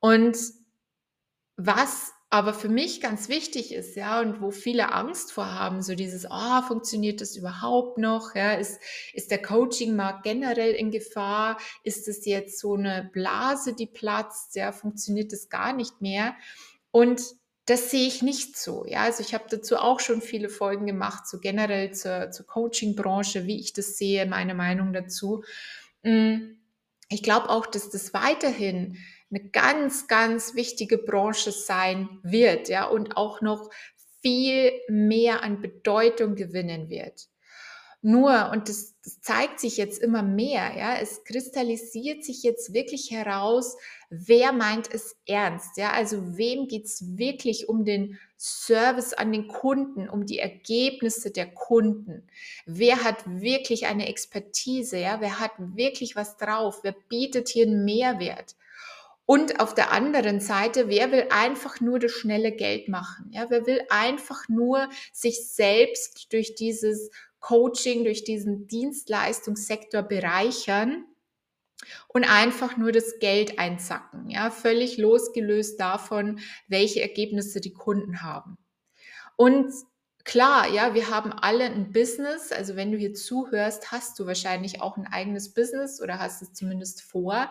Und 0.00 0.36
was 1.56 2.12
aber 2.28 2.52
für 2.52 2.68
mich 2.68 3.00
ganz 3.00 3.28
wichtig 3.28 3.72
ist, 3.72 3.96
ja, 3.96 4.20
und 4.20 4.40
wo 4.40 4.50
viele 4.50 4.92
Angst 4.92 5.32
vor 5.32 5.52
haben, 5.52 5.80
so 5.80 5.94
dieses, 5.94 6.26
oh, 6.28 6.62
funktioniert 6.62 7.20
das 7.20 7.36
überhaupt 7.36 7.98
noch? 7.98 8.34
Ja, 8.34 8.54
ist, 8.54 8.80
ist 9.12 9.30
der 9.30 9.40
Coaching-Markt 9.40 10.24
generell 10.24 10.72
in 10.72 10.90
Gefahr? 10.90 11.56
Ist 11.84 12.08
es 12.08 12.26
jetzt 12.26 12.58
so 12.58 12.74
eine 12.74 13.08
Blase, 13.12 13.74
die 13.74 13.86
platzt? 13.86 14.56
Ja, 14.56 14.72
funktioniert 14.72 15.32
das 15.32 15.48
gar 15.48 15.72
nicht 15.72 16.00
mehr? 16.00 16.34
Und 16.90 17.22
das 17.66 17.90
sehe 17.90 18.06
ich 18.06 18.22
nicht 18.22 18.56
so. 18.56 18.86
Ja, 18.86 19.02
also 19.02 19.22
ich 19.22 19.34
habe 19.34 19.44
dazu 19.50 19.76
auch 19.76 19.98
schon 19.98 20.22
viele 20.22 20.48
Folgen 20.48 20.86
gemacht, 20.86 21.26
so 21.26 21.38
generell 21.38 21.92
zur, 21.92 22.30
zur 22.30 22.46
Coaching-Branche, 22.46 23.46
wie 23.46 23.58
ich 23.58 23.72
das 23.72 23.98
sehe, 23.98 24.24
meine 24.24 24.54
Meinung 24.54 24.92
dazu. 24.92 25.42
Mm, 26.02 26.54
ich 27.08 27.22
glaube 27.22 27.50
auch, 27.50 27.66
dass 27.66 27.90
das 27.90 28.14
weiterhin 28.14 28.96
eine 29.30 29.48
ganz, 29.50 30.06
ganz 30.06 30.54
wichtige 30.54 30.98
Branche 30.98 31.50
sein 31.50 32.20
wird, 32.22 32.68
ja, 32.68 32.86
und 32.86 33.16
auch 33.16 33.40
noch 33.40 33.70
viel 34.22 34.72
mehr 34.88 35.42
an 35.42 35.60
Bedeutung 35.60 36.36
gewinnen 36.36 36.88
wird. 36.88 37.26
Nur, 38.02 38.50
und 38.52 38.68
das, 38.68 38.95
das, 39.06 39.20
zeigt 39.20 39.60
sich 39.60 39.76
jetzt 39.76 40.02
immer 40.02 40.22
mehr, 40.22 40.76
ja, 40.76 40.96
es 40.96 41.22
kristallisiert 41.24 42.24
sich 42.24 42.42
jetzt 42.42 42.74
wirklich 42.74 43.10
heraus, 43.10 43.76
wer 44.10 44.52
meint 44.52 44.92
es 44.92 45.16
ernst, 45.26 45.76
ja, 45.76 45.92
also 45.92 46.36
wem 46.36 46.66
geht 46.66 46.86
es 46.86 47.16
wirklich 47.16 47.68
um 47.68 47.84
den 47.84 48.18
Service 48.36 49.12
an 49.12 49.32
den 49.32 49.48
Kunden, 49.48 50.08
um 50.08 50.26
die 50.26 50.40
Ergebnisse 50.40 51.30
der 51.30 51.46
Kunden, 51.46 52.26
wer 52.66 53.04
hat 53.04 53.24
wirklich 53.26 53.86
eine 53.86 54.08
Expertise, 54.08 54.98
ja, 54.98 55.20
wer 55.20 55.38
hat 55.38 55.52
wirklich 55.58 56.16
was 56.16 56.36
drauf, 56.36 56.80
wer 56.82 56.94
bietet 57.08 57.48
hier 57.48 57.66
einen 57.66 57.84
Mehrwert. 57.84 58.56
Und 59.28 59.58
auf 59.58 59.74
der 59.74 59.90
anderen 59.90 60.38
Seite, 60.38 60.88
wer 60.88 61.10
will 61.10 61.26
einfach 61.30 61.80
nur 61.80 61.98
das 61.98 62.12
schnelle 62.12 62.52
Geld 62.52 62.88
machen? 62.88 63.28
Ja, 63.32 63.46
wer 63.50 63.66
will 63.66 63.82
einfach 63.90 64.48
nur 64.48 64.88
sich 65.12 65.48
selbst 65.48 66.32
durch 66.32 66.54
dieses 66.54 67.10
Coaching, 67.40 68.04
durch 68.04 68.24
diesen 68.24 68.66
Dienstleistungssektor 68.66 70.02
bereichern 70.02 71.04
und 72.08 72.24
einfach 72.24 72.76
nur 72.76 72.92
das 72.92 73.18
Geld 73.18 73.58
einsacken, 73.58 74.28
ja, 74.30 74.50
völlig 74.50 74.96
losgelöst 74.98 75.78
davon, 75.78 76.40
welche 76.68 77.02
Ergebnisse 77.02 77.60
die 77.60 77.72
Kunden 77.72 78.22
haben. 78.22 78.58
Und 79.36 79.72
klar, 80.24 80.68
ja, 80.72 80.94
wir 80.94 81.10
haben 81.10 81.32
alle 81.32 81.64
ein 81.64 81.92
Business, 81.92 82.52
also 82.52 82.76
wenn 82.76 82.92
du 82.92 82.98
hier 82.98 83.14
zuhörst, 83.14 83.92
hast 83.92 84.18
du 84.18 84.26
wahrscheinlich 84.26 84.80
auch 84.80 84.96
ein 84.96 85.06
eigenes 85.06 85.52
Business 85.52 86.00
oder 86.00 86.18
hast 86.18 86.42
es 86.42 86.52
zumindest 86.52 87.02
vor. 87.02 87.50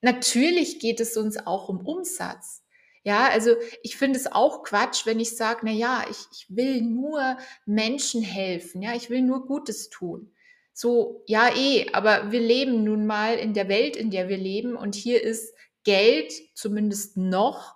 Natürlich 0.00 0.78
geht 0.78 1.00
es 1.00 1.16
uns 1.16 1.36
auch 1.38 1.68
um 1.68 1.84
Umsatz. 1.84 2.62
Ja, 3.04 3.28
also 3.28 3.56
ich 3.82 3.96
finde 3.96 4.18
es 4.18 4.30
auch 4.30 4.62
Quatsch, 4.62 5.06
wenn 5.06 5.20
ich 5.20 5.36
sage, 5.36 5.60
na 5.62 5.70
ja, 5.70 6.04
ich, 6.10 6.18
ich 6.32 6.46
will 6.48 6.82
nur 6.82 7.38
Menschen 7.66 8.22
helfen, 8.22 8.82
ja, 8.82 8.94
ich 8.94 9.10
will 9.10 9.22
nur 9.22 9.46
Gutes 9.46 9.88
tun. 9.88 10.32
So, 10.72 11.24
ja, 11.26 11.54
eh, 11.56 11.88
aber 11.92 12.30
wir 12.30 12.40
leben 12.40 12.84
nun 12.84 13.06
mal 13.06 13.34
in 13.34 13.54
der 13.54 13.68
Welt, 13.68 13.96
in 13.96 14.10
der 14.10 14.28
wir 14.28 14.36
leben 14.36 14.76
und 14.76 14.94
hier 14.94 15.22
ist 15.22 15.54
Geld 15.84 16.32
zumindest 16.54 17.16
noch 17.16 17.74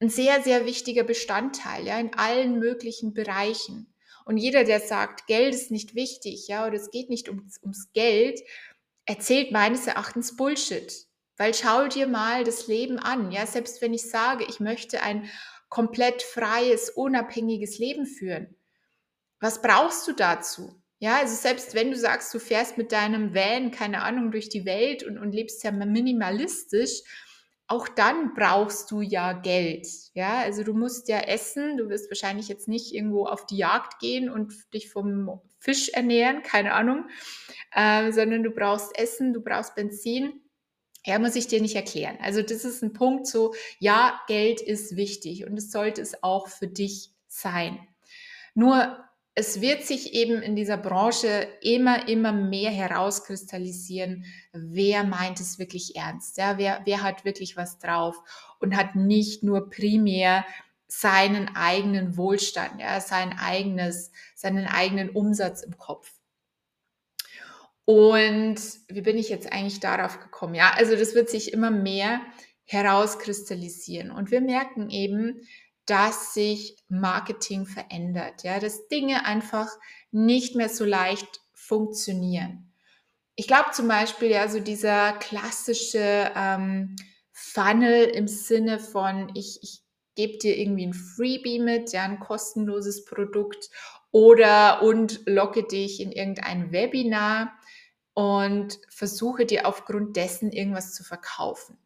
ein 0.00 0.08
sehr, 0.08 0.42
sehr 0.42 0.64
wichtiger 0.64 1.02
Bestandteil, 1.02 1.86
ja, 1.86 1.98
in 1.98 2.14
allen 2.14 2.58
möglichen 2.60 3.14
Bereichen. 3.14 3.92
Und 4.24 4.36
jeder, 4.36 4.64
der 4.64 4.80
sagt, 4.80 5.26
Geld 5.26 5.54
ist 5.54 5.70
nicht 5.70 5.94
wichtig, 5.94 6.46
ja, 6.48 6.66
oder 6.66 6.76
es 6.76 6.90
geht 6.90 7.08
nicht 7.08 7.28
ums, 7.28 7.58
ums 7.62 7.90
Geld, 7.92 8.40
erzählt 9.06 9.50
meines 9.50 9.86
Erachtens 9.86 10.36
Bullshit. 10.36 11.07
Weil 11.38 11.54
schau 11.54 11.86
dir 11.86 12.08
mal 12.08 12.44
das 12.44 12.66
Leben 12.66 12.98
an. 12.98 13.30
Ja, 13.30 13.46
selbst 13.46 13.80
wenn 13.80 13.94
ich 13.94 14.10
sage, 14.10 14.44
ich 14.48 14.60
möchte 14.60 15.02
ein 15.02 15.30
komplett 15.68 16.22
freies, 16.22 16.90
unabhängiges 16.90 17.78
Leben 17.78 18.06
führen. 18.06 18.56
Was 19.40 19.62
brauchst 19.62 20.06
du 20.08 20.12
dazu? 20.12 20.82
Ja, 20.98 21.18
also 21.18 21.36
selbst 21.36 21.74
wenn 21.74 21.92
du 21.92 21.96
sagst, 21.96 22.34
du 22.34 22.40
fährst 22.40 22.76
mit 22.76 22.90
deinem 22.90 23.34
Van, 23.34 23.70
keine 23.70 24.02
Ahnung, 24.02 24.32
durch 24.32 24.48
die 24.48 24.64
Welt 24.64 25.04
und, 25.04 25.16
und 25.16 25.30
lebst 25.30 25.62
ja 25.62 25.70
minimalistisch, 25.70 27.02
auch 27.68 27.86
dann 27.86 28.34
brauchst 28.34 28.90
du 28.90 29.00
ja 29.00 29.34
Geld. 29.34 29.86
Ja, 30.14 30.40
also 30.40 30.64
du 30.64 30.72
musst 30.72 31.08
ja 31.08 31.20
essen, 31.20 31.76
du 31.76 31.88
wirst 31.88 32.10
wahrscheinlich 32.10 32.48
jetzt 32.48 32.66
nicht 32.66 32.92
irgendwo 32.92 33.26
auf 33.26 33.46
die 33.46 33.58
Jagd 33.58 34.00
gehen 34.00 34.28
und 34.28 34.54
dich 34.74 34.90
vom 34.90 35.40
Fisch 35.60 35.90
ernähren, 35.90 36.42
keine 36.42 36.72
Ahnung, 36.72 37.08
äh, 37.72 38.10
sondern 38.10 38.42
du 38.42 38.50
brauchst 38.50 38.98
Essen, 38.98 39.32
du 39.32 39.40
brauchst 39.40 39.76
Benzin 39.76 40.40
ja, 41.08 41.18
muss 41.18 41.36
ich 41.36 41.48
dir 41.48 41.62
nicht 41.62 41.74
erklären. 41.74 42.18
Also 42.20 42.42
das 42.42 42.66
ist 42.66 42.82
ein 42.82 42.92
Punkt 42.92 43.26
so, 43.26 43.54
ja, 43.78 44.20
Geld 44.26 44.60
ist 44.60 44.94
wichtig 44.94 45.46
und 45.46 45.56
es 45.56 45.72
sollte 45.72 46.02
es 46.02 46.22
auch 46.22 46.48
für 46.48 46.68
dich 46.68 47.12
sein. 47.28 47.78
Nur 48.54 48.98
es 49.34 49.62
wird 49.62 49.84
sich 49.84 50.12
eben 50.12 50.42
in 50.42 50.54
dieser 50.54 50.76
Branche 50.76 51.48
immer, 51.62 52.08
immer 52.08 52.32
mehr 52.32 52.70
herauskristallisieren, 52.70 54.26
wer 54.52 55.04
meint 55.04 55.40
es 55.40 55.58
wirklich 55.58 55.96
ernst, 55.96 56.36
ja, 56.36 56.58
wer, 56.58 56.82
wer 56.84 57.02
hat 57.02 57.24
wirklich 57.24 57.56
was 57.56 57.78
drauf 57.78 58.16
und 58.60 58.76
hat 58.76 58.94
nicht 58.94 59.42
nur 59.42 59.70
primär 59.70 60.44
seinen 60.88 61.56
eigenen 61.56 62.18
Wohlstand, 62.18 62.80
ja, 62.80 63.00
sein 63.00 63.34
eigenes, 63.38 64.10
seinen 64.34 64.66
eigenen 64.66 65.08
Umsatz 65.08 65.62
im 65.62 65.78
Kopf. 65.78 66.17
Und 67.88 68.60
wie 68.88 69.00
bin 69.00 69.16
ich 69.16 69.30
jetzt 69.30 69.50
eigentlich 69.50 69.80
darauf 69.80 70.20
gekommen? 70.20 70.54
Ja, 70.54 70.72
also 70.74 70.94
das 70.94 71.14
wird 71.14 71.30
sich 71.30 71.54
immer 71.54 71.70
mehr 71.70 72.20
herauskristallisieren. 72.64 74.10
Und 74.10 74.30
wir 74.30 74.42
merken 74.42 74.90
eben, 74.90 75.40
dass 75.86 76.34
sich 76.34 76.76
Marketing 76.90 77.64
verändert, 77.64 78.42
ja, 78.42 78.60
dass 78.60 78.88
Dinge 78.88 79.24
einfach 79.24 79.68
nicht 80.10 80.54
mehr 80.54 80.68
so 80.68 80.84
leicht 80.84 81.40
funktionieren. 81.54 82.74
Ich 83.36 83.46
glaube 83.46 83.70
zum 83.72 83.88
Beispiel, 83.88 84.32
ja, 84.32 84.48
so 84.48 84.60
dieser 84.60 85.14
klassische 85.14 86.30
ähm, 86.36 86.94
Funnel 87.32 88.04
im 88.04 88.28
Sinne 88.28 88.80
von, 88.80 89.32
ich, 89.34 89.60
ich 89.62 89.80
gebe 90.14 90.36
dir 90.36 90.58
irgendwie 90.58 90.88
ein 90.88 90.92
Freebie 90.92 91.58
mit, 91.58 91.92
ja, 91.92 92.02
ein 92.02 92.20
kostenloses 92.20 93.06
Produkt 93.06 93.70
oder 94.10 94.82
und 94.82 95.22
locke 95.24 95.66
dich 95.66 96.02
in 96.02 96.12
irgendein 96.12 96.70
Webinar 96.70 97.57
und 98.18 98.80
versuche 98.88 99.46
dir 99.46 99.64
aufgrund 99.64 100.16
dessen 100.16 100.50
irgendwas 100.50 100.92
zu 100.92 101.04
verkaufen. 101.04 101.78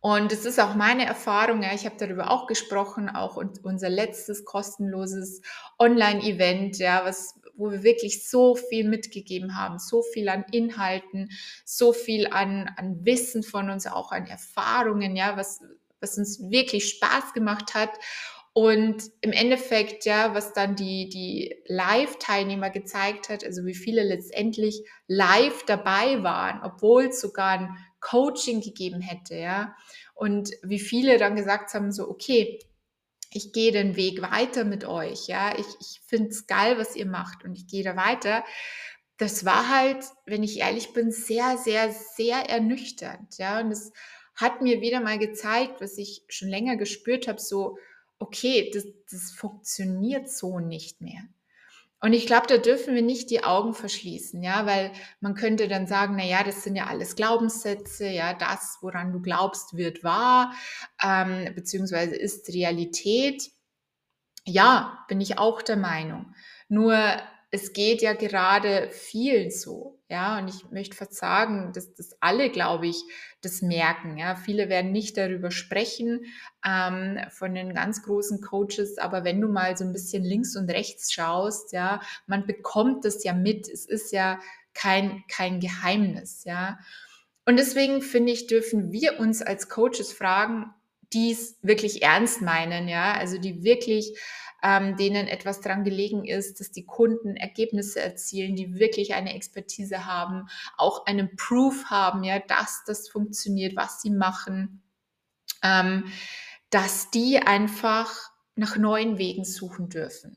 Und 0.00 0.30
es 0.30 0.44
ist 0.44 0.60
auch 0.60 0.74
meine 0.74 1.06
Erfahrung, 1.06 1.62
ja, 1.62 1.72
ich 1.72 1.86
habe 1.86 1.96
darüber 1.98 2.30
auch 2.30 2.46
gesprochen, 2.46 3.08
auch 3.08 3.38
unser 3.62 3.88
letztes 3.88 4.44
kostenloses 4.44 5.40
Online-Event, 5.78 6.76
ja, 6.76 7.02
was, 7.06 7.40
wo 7.54 7.70
wir 7.70 7.82
wirklich 7.82 8.28
so 8.28 8.56
viel 8.56 8.86
mitgegeben 8.86 9.56
haben, 9.56 9.78
so 9.78 10.02
viel 10.02 10.28
an 10.28 10.44
Inhalten, 10.52 11.30
so 11.64 11.94
viel 11.94 12.26
an, 12.26 12.70
an 12.76 13.02
Wissen 13.02 13.42
von 13.42 13.70
uns, 13.70 13.86
auch 13.86 14.12
an 14.12 14.26
Erfahrungen, 14.26 15.16
ja, 15.16 15.34
was, 15.34 15.62
was 16.00 16.18
uns 16.18 16.50
wirklich 16.50 16.90
Spaß 16.90 17.32
gemacht 17.32 17.72
hat. 17.72 17.90
Und 18.52 19.04
im 19.20 19.32
Endeffekt, 19.32 20.04
ja, 20.04 20.34
was 20.34 20.52
dann 20.52 20.74
die, 20.74 21.08
die 21.08 21.62
Live-Teilnehmer 21.66 22.70
gezeigt 22.70 23.28
hat, 23.28 23.44
also 23.44 23.64
wie 23.64 23.74
viele 23.74 24.02
letztendlich 24.02 24.82
live 25.06 25.64
dabei 25.66 26.22
waren, 26.24 26.60
obwohl 26.62 27.06
es 27.06 27.20
sogar 27.20 27.50
ein 27.50 27.76
Coaching 28.00 28.60
gegeben 28.60 29.00
hätte, 29.00 29.36
ja. 29.36 29.76
Und 30.14 30.50
wie 30.62 30.80
viele 30.80 31.16
dann 31.18 31.36
gesagt 31.36 31.74
haben, 31.74 31.92
so, 31.92 32.08
okay, 32.08 32.58
ich 33.32 33.52
gehe 33.52 33.70
den 33.70 33.94
Weg 33.94 34.20
weiter 34.20 34.64
mit 34.64 34.84
euch, 34.84 35.28
ja. 35.28 35.56
Ich, 35.56 35.66
ich 35.80 36.00
finde 36.06 36.30
es 36.30 36.48
geil, 36.48 36.76
was 36.76 36.96
ihr 36.96 37.06
macht 37.06 37.44
und 37.44 37.54
ich 37.54 37.68
gehe 37.68 37.84
da 37.84 37.94
weiter. 37.94 38.44
Das 39.16 39.44
war 39.44 39.68
halt, 39.68 40.04
wenn 40.26 40.42
ich 40.42 40.58
ehrlich 40.58 40.92
bin, 40.92 41.12
sehr, 41.12 41.56
sehr, 41.56 41.92
sehr 41.92 42.50
ernüchternd, 42.50 43.38
ja. 43.38 43.60
Und 43.60 43.70
es 43.70 43.92
hat 44.34 44.60
mir 44.60 44.80
wieder 44.80 45.00
mal 45.00 45.18
gezeigt, 45.18 45.80
was 45.80 45.98
ich 45.98 46.24
schon 46.28 46.48
länger 46.48 46.76
gespürt 46.76 47.28
habe, 47.28 47.40
so, 47.40 47.76
okay, 48.20 48.70
das, 48.72 48.84
das 49.10 49.32
funktioniert 49.32 50.30
so 50.30 50.60
nicht 50.60 51.00
mehr. 51.00 51.22
Und 52.02 52.14
ich 52.14 52.26
glaube, 52.26 52.46
da 52.46 52.56
dürfen 52.56 52.94
wir 52.94 53.02
nicht 53.02 53.28
die 53.28 53.44
Augen 53.44 53.74
verschließen, 53.74 54.42
ja, 54.42 54.64
weil 54.64 54.92
man 55.20 55.34
könnte 55.34 55.68
dann 55.68 55.86
sagen, 55.86 56.14
na 56.16 56.24
ja, 56.24 56.42
das 56.42 56.64
sind 56.64 56.74
ja 56.76 56.86
alles 56.86 57.14
Glaubenssätze, 57.14 58.06
ja, 58.06 58.32
das, 58.32 58.78
woran 58.80 59.12
du 59.12 59.20
glaubst, 59.20 59.76
wird 59.76 60.02
wahr, 60.02 60.54
ähm, 61.02 61.54
beziehungsweise 61.54 62.16
ist 62.16 62.48
Realität. 62.48 63.50
Ja, 64.46 65.04
bin 65.08 65.20
ich 65.20 65.38
auch 65.38 65.60
der 65.60 65.76
Meinung. 65.76 66.34
Nur 66.68 66.96
es 67.52 67.72
geht 67.72 68.00
ja 68.00 68.12
gerade 68.12 68.90
vielen 68.92 69.50
so, 69.50 69.98
ja, 70.08 70.38
und 70.38 70.48
ich 70.48 70.70
möchte 70.70 71.06
sagen, 71.10 71.72
dass 71.72 71.94
das 71.94 72.16
alle, 72.20 72.50
glaube 72.50 72.86
ich, 72.86 73.02
das 73.42 73.60
merken, 73.60 74.18
ja. 74.18 74.36
Viele 74.36 74.68
werden 74.68 74.92
nicht 74.92 75.16
darüber 75.16 75.50
sprechen 75.50 76.24
ähm, 76.64 77.18
von 77.30 77.54
den 77.54 77.74
ganz 77.74 78.02
großen 78.02 78.40
Coaches, 78.40 78.98
aber 78.98 79.24
wenn 79.24 79.40
du 79.40 79.48
mal 79.48 79.76
so 79.76 79.84
ein 79.84 79.92
bisschen 79.92 80.24
links 80.24 80.56
und 80.56 80.70
rechts 80.70 81.12
schaust, 81.12 81.72
ja, 81.72 82.00
man 82.26 82.46
bekommt 82.46 83.04
das 83.04 83.24
ja 83.24 83.32
mit. 83.32 83.68
Es 83.68 83.84
ist 83.84 84.12
ja 84.12 84.38
kein, 84.72 85.24
kein 85.28 85.58
Geheimnis, 85.58 86.44
ja. 86.44 86.78
Und 87.46 87.56
deswegen 87.56 88.00
finde 88.00 88.32
ich, 88.32 88.46
dürfen 88.46 88.92
wir 88.92 89.18
uns 89.18 89.42
als 89.42 89.68
Coaches 89.68 90.12
fragen, 90.12 90.72
die 91.12 91.32
es 91.32 91.58
wirklich 91.62 92.02
ernst 92.02 92.42
meinen, 92.42 92.86
ja, 92.86 93.14
also 93.14 93.38
die 93.38 93.64
wirklich 93.64 94.16
ähm, 94.62 94.96
denen 94.96 95.26
etwas 95.26 95.60
dran 95.60 95.84
gelegen 95.84 96.24
ist, 96.24 96.60
dass 96.60 96.70
die 96.70 96.84
Kunden 96.84 97.36
Ergebnisse 97.36 98.00
erzielen, 98.00 98.56
die 98.56 98.78
wirklich 98.78 99.14
eine 99.14 99.34
Expertise 99.34 100.06
haben, 100.06 100.48
auch 100.76 101.06
einen 101.06 101.36
Proof 101.36 101.86
haben, 101.86 102.24
ja, 102.24 102.38
dass 102.38 102.82
das 102.86 103.08
funktioniert, 103.08 103.76
was 103.76 104.00
sie 104.02 104.10
machen, 104.10 104.82
ähm, 105.62 106.04
dass 106.70 107.10
die 107.10 107.38
einfach 107.38 108.30
nach 108.54 108.76
neuen 108.76 109.18
Wegen 109.18 109.44
suchen 109.44 109.88
dürfen. 109.88 110.36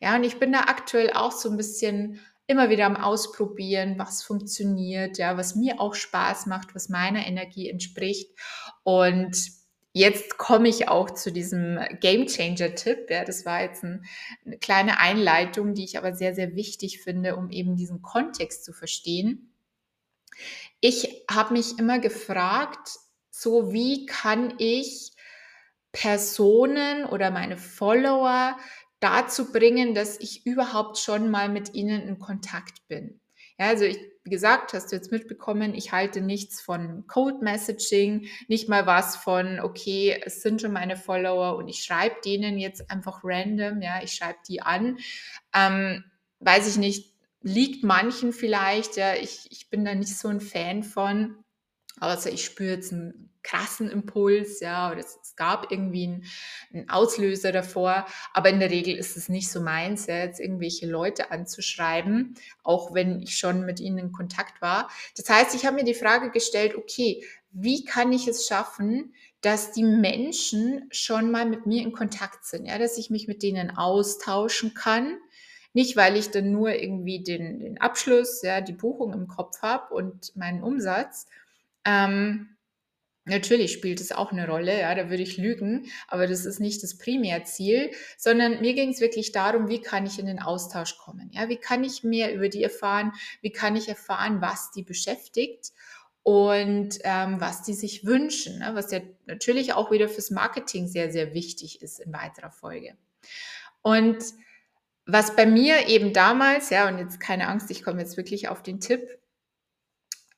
Ja, 0.00 0.16
und 0.16 0.24
ich 0.24 0.38
bin 0.38 0.52
da 0.52 0.60
aktuell 0.60 1.12
auch 1.12 1.32
so 1.32 1.50
ein 1.50 1.56
bisschen 1.56 2.20
immer 2.46 2.68
wieder 2.68 2.86
am 2.86 2.96
Ausprobieren, 2.96 3.96
was 3.96 4.24
funktioniert, 4.24 5.18
ja, 5.18 5.36
was 5.36 5.54
mir 5.54 5.80
auch 5.80 5.94
Spaß 5.94 6.46
macht, 6.46 6.74
was 6.74 6.88
meiner 6.88 7.24
Energie 7.26 7.70
entspricht. 7.70 8.36
Und 8.82 9.59
jetzt 9.92 10.38
komme 10.38 10.68
ich 10.68 10.88
auch 10.88 11.10
zu 11.10 11.32
diesem 11.32 11.78
Game 12.00 12.26
Changer 12.26 12.74
Tipp. 12.74 13.10
Ja, 13.10 13.24
das 13.24 13.44
war 13.44 13.62
jetzt 13.62 13.82
ein, 13.82 14.04
eine 14.44 14.58
kleine 14.58 14.98
Einleitung, 14.98 15.74
die 15.74 15.84
ich 15.84 15.98
aber 15.98 16.12
sehr, 16.14 16.34
sehr 16.34 16.54
wichtig 16.54 17.00
finde, 17.00 17.36
um 17.36 17.50
eben 17.50 17.76
diesen 17.76 18.02
Kontext 18.02 18.64
zu 18.64 18.72
verstehen. 18.72 19.52
Ich 20.80 21.24
habe 21.30 21.54
mich 21.54 21.78
immer 21.78 21.98
gefragt, 21.98 22.98
so 23.30 23.72
wie 23.72 24.06
kann 24.06 24.54
ich 24.58 25.12
Personen 25.92 27.04
oder 27.04 27.30
meine 27.30 27.58
Follower 27.58 28.56
dazu 29.00 29.50
bringen, 29.50 29.94
dass 29.94 30.20
ich 30.20 30.46
überhaupt 30.46 30.98
schon 30.98 31.30
mal 31.30 31.48
mit 31.48 31.74
ihnen 31.74 32.02
in 32.02 32.18
Kontakt 32.18 32.86
bin. 32.86 33.20
Ja, 33.60 33.66
also 33.66 33.84
ich, 33.84 33.98
wie 34.24 34.30
gesagt, 34.30 34.72
hast 34.72 34.90
du 34.90 34.96
jetzt 34.96 35.12
mitbekommen, 35.12 35.74
ich 35.74 35.92
halte 35.92 36.22
nichts 36.22 36.62
von 36.62 37.06
Code 37.06 37.44
Messaging, 37.44 38.26
nicht 38.48 38.70
mal 38.70 38.86
was 38.86 39.16
von, 39.16 39.60
okay, 39.60 40.18
es 40.24 40.40
sind 40.40 40.62
schon 40.62 40.72
meine 40.72 40.96
Follower 40.96 41.56
und 41.56 41.68
ich 41.68 41.84
schreibe 41.84 42.16
denen 42.24 42.58
jetzt 42.58 42.90
einfach 42.90 43.20
random, 43.22 43.82
ja, 43.82 44.02
ich 44.02 44.12
schreibe 44.12 44.38
die 44.48 44.62
an. 44.62 44.98
Ähm, 45.54 46.04
weiß 46.38 46.68
ich 46.68 46.78
nicht, 46.78 47.12
liegt 47.42 47.84
manchen 47.84 48.32
vielleicht, 48.32 48.96
ja, 48.96 49.14
ich, 49.14 49.46
ich 49.50 49.68
bin 49.68 49.84
da 49.84 49.94
nicht 49.94 50.16
so 50.16 50.28
ein 50.28 50.40
Fan 50.40 50.82
von, 50.82 51.36
außer 52.00 52.32
ich 52.32 52.44
spüre 52.44 52.74
jetzt 52.74 52.92
einen 52.92 53.30
krassen 53.42 53.90
Impuls, 53.90 54.60
ja, 54.60 54.90
oder 54.90 55.00
es, 55.00 55.18
es 55.22 55.36
gab 55.36 55.70
irgendwie 55.70 56.04
einen, 56.04 56.24
einen, 56.72 56.90
Auslöser 56.90 57.52
davor, 57.52 58.06
aber 58.34 58.50
in 58.50 58.60
der 58.60 58.70
Regel 58.70 58.94
ist 58.96 59.16
es 59.16 59.28
nicht 59.28 59.50
so 59.50 59.60
meins, 59.60 60.06
ja, 60.06 60.18
jetzt 60.18 60.40
irgendwelche 60.40 60.86
Leute 60.86 61.30
anzuschreiben, 61.30 62.34
auch 62.62 62.94
wenn 62.94 63.20
ich 63.20 63.38
schon 63.38 63.64
mit 63.64 63.80
ihnen 63.80 63.98
in 63.98 64.12
Kontakt 64.12 64.60
war. 64.60 64.90
Das 65.16 65.28
heißt, 65.28 65.54
ich 65.54 65.64
habe 65.64 65.76
mir 65.76 65.84
die 65.84 65.94
Frage 65.94 66.30
gestellt, 66.30 66.74
okay, 66.74 67.24
wie 67.52 67.84
kann 67.84 68.12
ich 68.12 68.28
es 68.28 68.46
schaffen, 68.46 69.14
dass 69.40 69.72
die 69.72 69.84
Menschen 69.84 70.86
schon 70.90 71.30
mal 71.30 71.46
mit 71.46 71.64
mir 71.66 71.82
in 71.82 71.92
Kontakt 71.92 72.44
sind, 72.44 72.66
ja, 72.66 72.78
dass 72.78 72.98
ich 72.98 73.10
mich 73.10 73.26
mit 73.26 73.42
denen 73.42 73.70
austauschen 73.70 74.74
kann, 74.74 75.18
nicht, 75.72 75.96
weil 75.96 76.16
ich 76.16 76.30
dann 76.30 76.50
nur 76.50 76.74
irgendwie 76.74 77.22
den, 77.22 77.60
den 77.60 77.80
Abschluss, 77.80 78.42
ja, 78.42 78.60
die 78.60 78.72
Buchung 78.72 79.12
im 79.14 79.28
Kopf 79.28 79.62
habe 79.62 79.94
und 79.94 80.34
meinen 80.36 80.64
Umsatz, 80.64 81.26
ähm, 81.84 82.50
Natürlich 83.26 83.72
spielt 83.72 84.00
es 84.00 84.12
auch 84.12 84.32
eine 84.32 84.48
Rolle, 84.48 84.80
ja, 84.80 84.94
da 84.94 85.10
würde 85.10 85.22
ich 85.22 85.36
lügen, 85.36 85.86
aber 86.08 86.26
das 86.26 86.46
ist 86.46 86.58
nicht 86.58 86.82
das 86.82 86.96
Primärziel, 86.96 87.90
sondern 88.16 88.60
mir 88.60 88.72
ging 88.72 88.90
es 88.90 89.00
wirklich 89.00 89.30
darum, 89.30 89.68
wie 89.68 89.82
kann 89.82 90.06
ich 90.06 90.18
in 90.18 90.26
den 90.26 90.40
Austausch 90.40 90.96
kommen? 90.96 91.30
Ja, 91.32 91.48
wie 91.48 91.58
kann 91.58 91.84
ich 91.84 92.02
mehr 92.02 92.34
über 92.34 92.48
die 92.48 92.62
erfahren? 92.62 93.12
Wie 93.42 93.52
kann 93.52 93.76
ich 93.76 93.88
erfahren, 93.88 94.40
was 94.40 94.70
die 94.72 94.82
beschäftigt 94.82 95.72
und 96.22 96.98
ähm, 97.04 97.40
was 97.40 97.62
die 97.62 97.74
sich 97.74 98.06
wünschen? 98.06 98.58
Ne? 98.58 98.70
Was 98.74 98.90
ja 98.90 99.00
natürlich 99.26 99.74
auch 99.74 99.90
wieder 99.90 100.08
fürs 100.08 100.30
Marketing 100.30 100.88
sehr, 100.88 101.12
sehr 101.12 101.34
wichtig 101.34 101.82
ist 101.82 102.00
in 102.00 102.12
weiterer 102.14 102.50
Folge. 102.50 102.96
Und 103.82 104.18
was 105.04 105.36
bei 105.36 105.44
mir 105.44 105.88
eben 105.88 106.14
damals, 106.14 106.70
ja, 106.70 106.88
und 106.88 106.98
jetzt 106.98 107.20
keine 107.20 107.48
Angst, 107.48 107.70
ich 107.70 107.82
komme 107.82 108.00
jetzt 108.00 108.16
wirklich 108.16 108.48
auf 108.48 108.62
den 108.62 108.80
Tipp, 108.80 109.18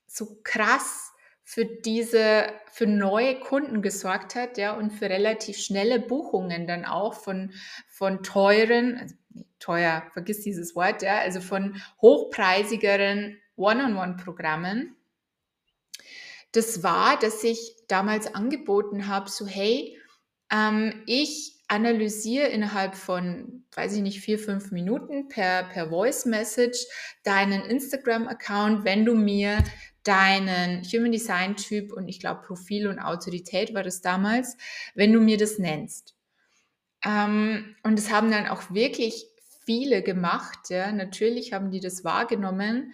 so 0.06 0.40
krass 0.42 1.11
für 1.44 1.64
diese, 1.64 2.46
für 2.70 2.86
neue 2.86 3.38
Kunden 3.40 3.82
gesorgt 3.82 4.34
hat, 4.34 4.58
ja, 4.58 4.72
und 4.72 4.90
für 4.90 5.10
relativ 5.10 5.58
schnelle 5.58 5.98
Buchungen 5.98 6.66
dann 6.66 6.84
auch 6.84 7.14
von, 7.14 7.52
von 7.88 8.22
teuren, 8.22 8.98
also 8.98 9.14
teuer, 9.58 10.04
vergiss 10.12 10.42
dieses 10.42 10.74
Wort, 10.74 11.02
ja, 11.02 11.18
also 11.18 11.40
von 11.40 11.80
hochpreisigeren 12.00 13.38
One-on-One-Programmen. 13.56 14.96
Das 16.52 16.82
war, 16.82 17.18
dass 17.18 17.42
ich 17.44 17.76
damals 17.88 18.34
angeboten 18.34 19.08
habe, 19.08 19.30
so 19.30 19.46
hey, 19.46 19.98
ähm, 20.50 21.02
ich 21.06 21.56
analysiere 21.68 22.48
innerhalb 22.48 22.94
von, 22.94 23.64
weiß 23.74 23.94
ich 23.94 24.02
nicht, 24.02 24.20
vier, 24.20 24.38
fünf 24.38 24.70
Minuten 24.70 25.28
per, 25.28 25.64
per 25.64 25.88
Voice 25.88 26.26
Message 26.26 26.86
deinen 27.24 27.62
Instagram-Account, 27.62 28.84
wenn 28.84 29.06
du 29.06 29.14
mir 29.14 29.64
deinen 30.04 30.82
Human 30.84 31.12
Design 31.12 31.56
Typ 31.56 31.92
und 31.92 32.08
ich 32.08 32.20
glaube 32.20 32.42
Profil 32.42 32.88
und 32.88 32.98
Autorität 32.98 33.74
war 33.74 33.82
das 33.82 34.00
damals, 34.00 34.56
wenn 34.94 35.12
du 35.12 35.20
mir 35.20 35.38
das 35.38 35.58
nennst. 35.58 36.14
Ähm, 37.04 37.76
und 37.82 37.98
das 37.98 38.10
haben 38.10 38.30
dann 38.30 38.48
auch 38.48 38.70
wirklich 38.70 39.26
viele 39.64 40.02
gemacht. 40.02 40.70
Ja. 40.70 40.92
Natürlich 40.92 41.52
haben 41.52 41.70
die 41.70 41.80
das 41.80 42.04
wahrgenommen. 42.04 42.92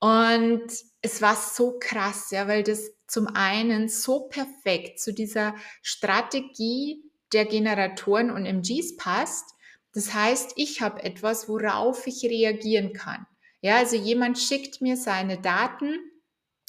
Und 0.00 0.66
es 1.02 1.22
war 1.22 1.34
so 1.34 1.78
krass, 1.80 2.30
ja, 2.30 2.46
weil 2.46 2.62
das 2.62 2.92
zum 3.08 3.26
einen 3.26 3.88
so 3.88 4.28
perfekt 4.28 5.00
zu 5.00 5.12
dieser 5.12 5.54
Strategie 5.82 7.02
der 7.32 7.46
Generatoren 7.46 8.30
und 8.30 8.46
MGs 8.46 8.96
passt. 8.96 9.44
Das 9.92 10.14
heißt, 10.14 10.52
ich 10.56 10.80
habe 10.80 11.02
etwas, 11.02 11.48
worauf 11.48 12.06
ich 12.06 12.22
reagieren 12.24 12.92
kann. 12.92 13.26
Ja, 13.60 13.78
also 13.78 13.96
jemand 13.96 14.38
schickt 14.38 14.80
mir 14.80 14.96
seine 14.96 15.38
Daten 15.38 15.98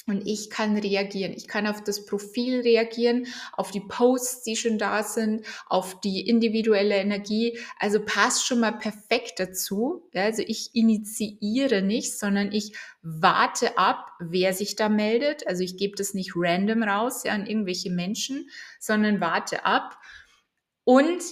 und 0.06 0.26
ich 0.26 0.50
kann 0.50 0.76
reagieren. 0.76 1.32
Ich 1.32 1.46
kann 1.46 1.66
auf 1.66 1.84
das 1.84 2.04
Profil 2.06 2.60
reagieren, 2.60 3.26
auf 3.52 3.70
die 3.70 3.80
Posts, 3.80 4.42
die 4.42 4.56
schon 4.56 4.78
da 4.78 5.02
sind, 5.02 5.46
auf 5.66 6.00
die 6.00 6.26
individuelle 6.26 6.96
Energie. 6.96 7.58
Also 7.78 8.00
passt 8.04 8.46
schon 8.46 8.60
mal 8.60 8.72
perfekt 8.72 9.38
dazu. 9.38 10.08
Ja, 10.12 10.24
also 10.24 10.42
ich 10.46 10.74
initiiere 10.74 11.82
nicht, 11.82 12.18
sondern 12.18 12.50
ich 12.50 12.76
warte 13.02 13.78
ab, 13.78 14.12
wer 14.18 14.52
sich 14.52 14.74
da 14.74 14.88
meldet. 14.88 15.46
Also 15.46 15.62
ich 15.62 15.76
gebe 15.76 15.96
das 15.96 16.14
nicht 16.14 16.32
random 16.34 16.82
raus 16.82 17.22
ja, 17.24 17.32
an 17.32 17.46
irgendwelche 17.46 17.90
Menschen, 17.90 18.48
sondern 18.78 19.20
warte 19.20 19.64
ab. 19.64 19.98
Und 20.84 21.22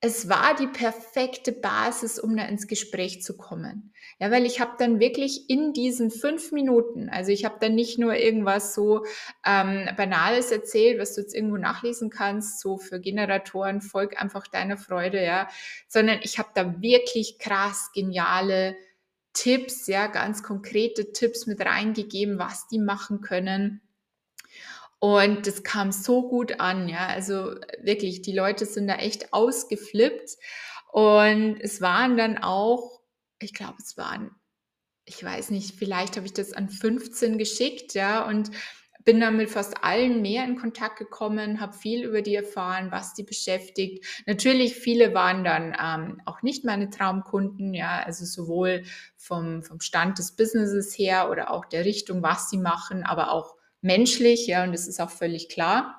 es 0.00 0.28
war 0.28 0.54
die 0.54 0.68
perfekte 0.68 1.50
Basis, 1.50 2.20
um 2.20 2.36
da 2.36 2.44
ins 2.44 2.68
Gespräch 2.68 3.20
zu 3.22 3.36
kommen. 3.36 3.92
Ja, 4.20 4.30
weil 4.30 4.46
ich 4.46 4.60
habe 4.60 4.72
dann 4.78 5.00
wirklich 5.00 5.50
in 5.50 5.72
diesen 5.72 6.10
fünf 6.10 6.52
Minuten, 6.52 7.08
also 7.08 7.32
ich 7.32 7.44
habe 7.44 7.56
dann 7.60 7.74
nicht 7.74 7.98
nur 7.98 8.14
irgendwas 8.14 8.74
so 8.74 9.04
ähm, 9.44 9.88
Banales 9.96 10.52
erzählt, 10.52 11.00
was 11.00 11.14
du 11.14 11.22
jetzt 11.22 11.34
irgendwo 11.34 11.56
nachlesen 11.56 12.10
kannst, 12.10 12.60
so 12.60 12.78
für 12.78 13.00
Generatoren, 13.00 13.80
folg 13.80 14.20
einfach 14.20 14.46
deiner 14.46 14.76
Freude, 14.76 15.22
ja, 15.22 15.48
sondern 15.88 16.20
ich 16.22 16.38
habe 16.38 16.50
da 16.54 16.80
wirklich 16.80 17.38
krass 17.40 17.90
geniale 17.92 18.76
Tipps, 19.32 19.88
ja, 19.88 20.06
ganz 20.06 20.44
konkrete 20.44 21.12
Tipps 21.12 21.46
mit 21.46 21.60
reingegeben, 21.60 22.38
was 22.38 22.68
die 22.68 22.78
machen 22.78 23.20
können 23.20 23.80
und 25.00 25.46
das 25.46 25.62
kam 25.62 25.92
so 25.92 26.28
gut 26.28 26.60
an, 26.60 26.88
ja. 26.88 27.06
Also 27.06 27.54
wirklich, 27.80 28.22
die 28.22 28.32
Leute 28.32 28.66
sind 28.66 28.88
da 28.88 28.96
echt 28.96 29.32
ausgeflippt. 29.32 30.36
Und 30.92 31.58
es 31.60 31.80
waren 31.80 32.16
dann 32.16 32.38
auch, 32.38 33.00
ich 33.38 33.54
glaube, 33.54 33.76
es 33.78 33.96
waren, 33.96 34.30
ich 35.04 35.22
weiß 35.22 35.50
nicht, 35.50 35.76
vielleicht 35.76 36.16
habe 36.16 36.26
ich 36.26 36.32
das 36.32 36.52
an 36.52 36.68
15 36.68 37.38
geschickt, 37.38 37.94
ja. 37.94 38.26
Und 38.26 38.50
bin 39.04 39.20
dann 39.20 39.36
mit 39.36 39.48
fast 39.48 39.84
allen 39.84 40.20
mehr 40.20 40.44
in 40.44 40.56
Kontakt 40.56 40.98
gekommen, 40.98 41.60
habe 41.60 41.72
viel 41.72 42.04
über 42.04 42.20
die 42.20 42.34
erfahren, 42.34 42.90
was 42.90 43.14
die 43.14 43.22
beschäftigt. 43.22 44.04
Natürlich, 44.26 44.74
viele 44.74 45.14
waren 45.14 45.44
dann 45.44 45.74
ähm, 45.80 46.20
auch 46.26 46.42
nicht 46.42 46.64
meine 46.64 46.90
Traumkunden, 46.90 47.72
ja, 47.72 48.02
also 48.02 48.26
sowohl 48.26 48.82
vom, 49.16 49.62
vom 49.62 49.80
Stand 49.80 50.18
des 50.18 50.32
Businesses 50.36 50.98
her 50.98 51.30
oder 51.30 51.52
auch 51.52 51.64
der 51.64 51.84
Richtung, 51.86 52.22
was 52.22 52.50
sie 52.50 52.58
machen, 52.58 53.04
aber 53.04 53.30
auch 53.30 53.57
menschlich, 53.80 54.46
ja, 54.46 54.64
und 54.64 54.72
das 54.72 54.86
ist 54.86 55.00
auch 55.00 55.10
völlig 55.10 55.48
klar. 55.48 55.94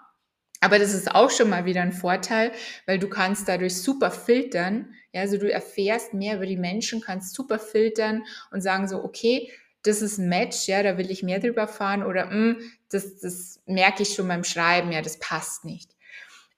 Aber 0.62 0.78
das 0.78 0.94
ist 0.94 1.12
auch 1.16 1.32
schon 1.32 1.50
mal 1.50 1.66
wieder 1.66 1.82
ein 1.82 1.94
Vorteil, 1.94 2.52
weil 2.86 3.00
du 3.00 3.08
kannst 3.08 3.48
dadurch 3.48 3.82
super 3.82 4.12
filtern. 4.12 4.94
Ja, 5.14 5.22
also 5.22 5.38
du 5.38 5.52
erfährst 5.52 6.14
mehr 6.14 6.36
über 6.36 6.46
die 6.46 6.58
Menschen, 6.58 7.02
kannst 7.02 7.34
super 7.34 7.60
filtern 7.60 8.24
und 8.52 8.62
sagen 8.62 8.88
so, 8.88 9.04
okay, 9.04 9.52
das 9.84 10.02
ist 10.02 10.18
ein 10.18 10.28
Match, 10.28 10.68
ja, 10.68 10.84
da 10.84 10.98
will 10.98 11.10
ich 11.10 11.24
mehr 11.24 11.40
drüber 11.40 11.68
fahren 11.68 12.04
oder 12.04 12.26
mh, 12.26 12.32
hm, 12.32 12.72
das, 12.90 13.20
das 13.20 13.62
merke 13.66 14.04
ich 14.04 14.14
schon 14.14 14.28
beim 14.28 14.44
Schreiben, 14.44 14.92
ja, 14.92 15.02
das 15.02 15.20
passt 15.20 15.64
nicht. 15.64 15.96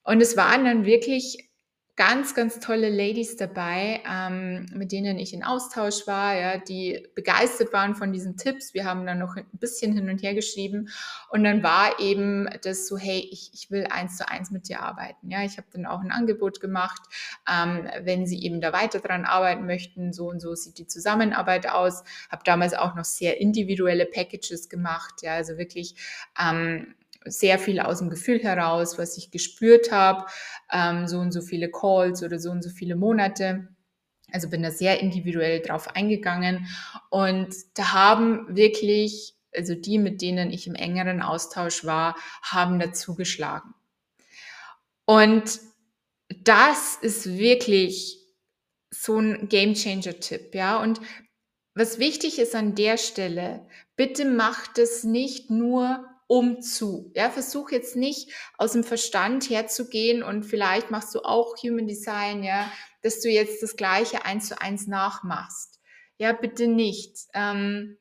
Und 0.03 0.21
es 0.21 0.36
waren 0.36 0.65
dann 0.65 0.86
wirklich 0.86 1.50
ganz, 1.97 2.34
ganz 2.34 2.60
tolle 2.60 2.89
Ladies 2.89 3.36
dabei, 3.36 4.01
ähm, 4.10 4.65
mit 4.73 4.91
denen 4.91 5.19
ich 5.19 5.34
in 5.34 5.43
Austausch 5.43 6.08
war, 6.08 6.36
ja, 6.36 6.58
die 6.58 7.08
begeistert 7.15 7.73
waren 7.73 7.95
von 7.95 8.13
diesen 8.13 8.38
Tipps. 8.38 8.73
Wir 8.73 8.86
haben 8.86 9.06
dann 9.06 9.19
noch 9.19 9.36
ein 9.36 9.45
bisschen 9.54 9.93
hin 9.93 10.10
und 10.10 10.23
her 10.23 10.34
geschrieben 10.34 10.89
und 11.30 11.43
dann 11.43 11.63
war 11.63 11.99
eben 11.99 12.47
das 12.63 12.88
so, 12.88 12.97
hey, 12.97 13.27
ich, 13.32 13.51
ich 13.54 13.71
will 13.71 13.88
eins 13.89 14.17
zu 14.17 14.27
eins 14.27 14.51
mit 14.51 14.69
dir 14.69 14.82
arbeiten. 14.82 15.30
Ja, 15.30 15.43
ich 15.43 15.58
habe 15.58 15.67
dann 15.73 15.86
auch 15.86 15.99
ein 15.99 16.12
Angebot 16.12 16.62
gemacht, 16.62 17.01
ähm, 17.51 17.89
wenn 18.04 18.25
sie 18.25 18.41
eben 18.41 18.62
da 18.62 18.71
weiter 18.71 18.99
dran 18.99 19.25
arbeiten 19.25 19.65
möchten, 19.65 20.13
so 20.13 20.30
und 20.30 20.39
so 20.39 20.56
sieht 20.56 20.77
die 20.77 20.88
Zusammenarbeit 20.88 21.67
aus. 21.67 22.04
Habe 22.30 22.43
damals 22.45 22.73
auch 22.73 22.95
noch 22.95 23.06
sehr 23.06 23.41
individuelle 23.41 24.06
Packages 24.06 24.69
gemacht, 24.69 25.21
ja, 25.21 25.36
also 25.36 25.58
wirklich 25.58 25.95
ähm, 26.41 26.95
sehr 27.25 27.60
viel 27.60 27.79
aus 27.79 27.99
dem 27.99 28.10
Gefühl 28.10 28.39
heraus, 28.39 28.97
was 28.97 29.17
ich 29.17 29.31
gespürt 29.31 29.91
habe, 29.91 30.25
ähm, 30.71 31.07
so 31.07 31.19
und 31.19 31.31
so 31.31 31.41
viele 31.41 31.69
Calls 31.69 32.23
oder 32.23 32.39
so 32.39 32.51
und 32.51 32.63
so 32.63 32.69
viele 32.69 32.95
Monate. 32.95 33.67
Also 34.31 34.49
bin 34.49 34.63
da 34.63 34.71
sehr 34.71 34.99
individuell 34.99 35.62
drauf 35.62 35.89
eingegangen 35.95 36.67
und 37.10 37.53
da 37.75 37.93
haben 37.93 38.55
wirklich, 38.55 39.36
also 39.53 39.75
die, 39.75 39.97
mit 39.97 40.21
denen 40.21 40.51
ich 40.51 40.67
im 40.67 40.75
engeren 40.75 41.21
Austausch 41.21 41.86
war, 41.86 42.15
haben 42.41 42.79
dazu 42.79 43.15
geschlagen. 43.15 43.73
Und 45.05 45.60
das 46.43 46.97
ist 47.01 47.38
wirklich 47.38 48.19
so 48.89 49.17
ein 49.17 49.49
Game 49.49 49.73
Changer 49.73 50.19
Tipp, 50.19 50.55
ja. 50.55 50.81
Und 50.81 51.01
was 51.73 51.99
wichtig 51.99 52.39
ist 52.39 52.55
an 52.55 52.75
der 52.75 52.97
Stelle, 52.97 53.67
bitte 53.95 54.25
macht 54.25 54.77
es 54.77 55.03
nicht 55.03 55.49
nur 55.49 56.05
um 56.32 56.62
zu. 56.62 57.12
Ja, 57.13 57.30
versuch 57.30 57.72
jetzt 57.72 57.98
nicht 57.98 58.32
aus 58.58 58.72
dem 58.72 58.86
Verstand 58.86 59.50
herzugehen 59.50 60.24
und 60.24 60.44
vielleicht 60.44 60.89
machst 60.89 61.13
du 61.13 61.26
auch 61.26 61.58
Human 61.62 61.88
Design, 61.88 62.41
ja, 62.41 62.72
dass 63.02 63.20
du 63.20 63.28
jetzt 63.28 63.62
das 63.62 63.76
Gleiche 63.76 64.24
eins 64.24 64.48
zu 64.48 64.62
eins 64.62 64.88
nachmachst. 64.88 65.82
Ja, 66.17 66.32
bitte 66.32 66.67
nicht, 66.67 67.17
ähm, 67.34 67.98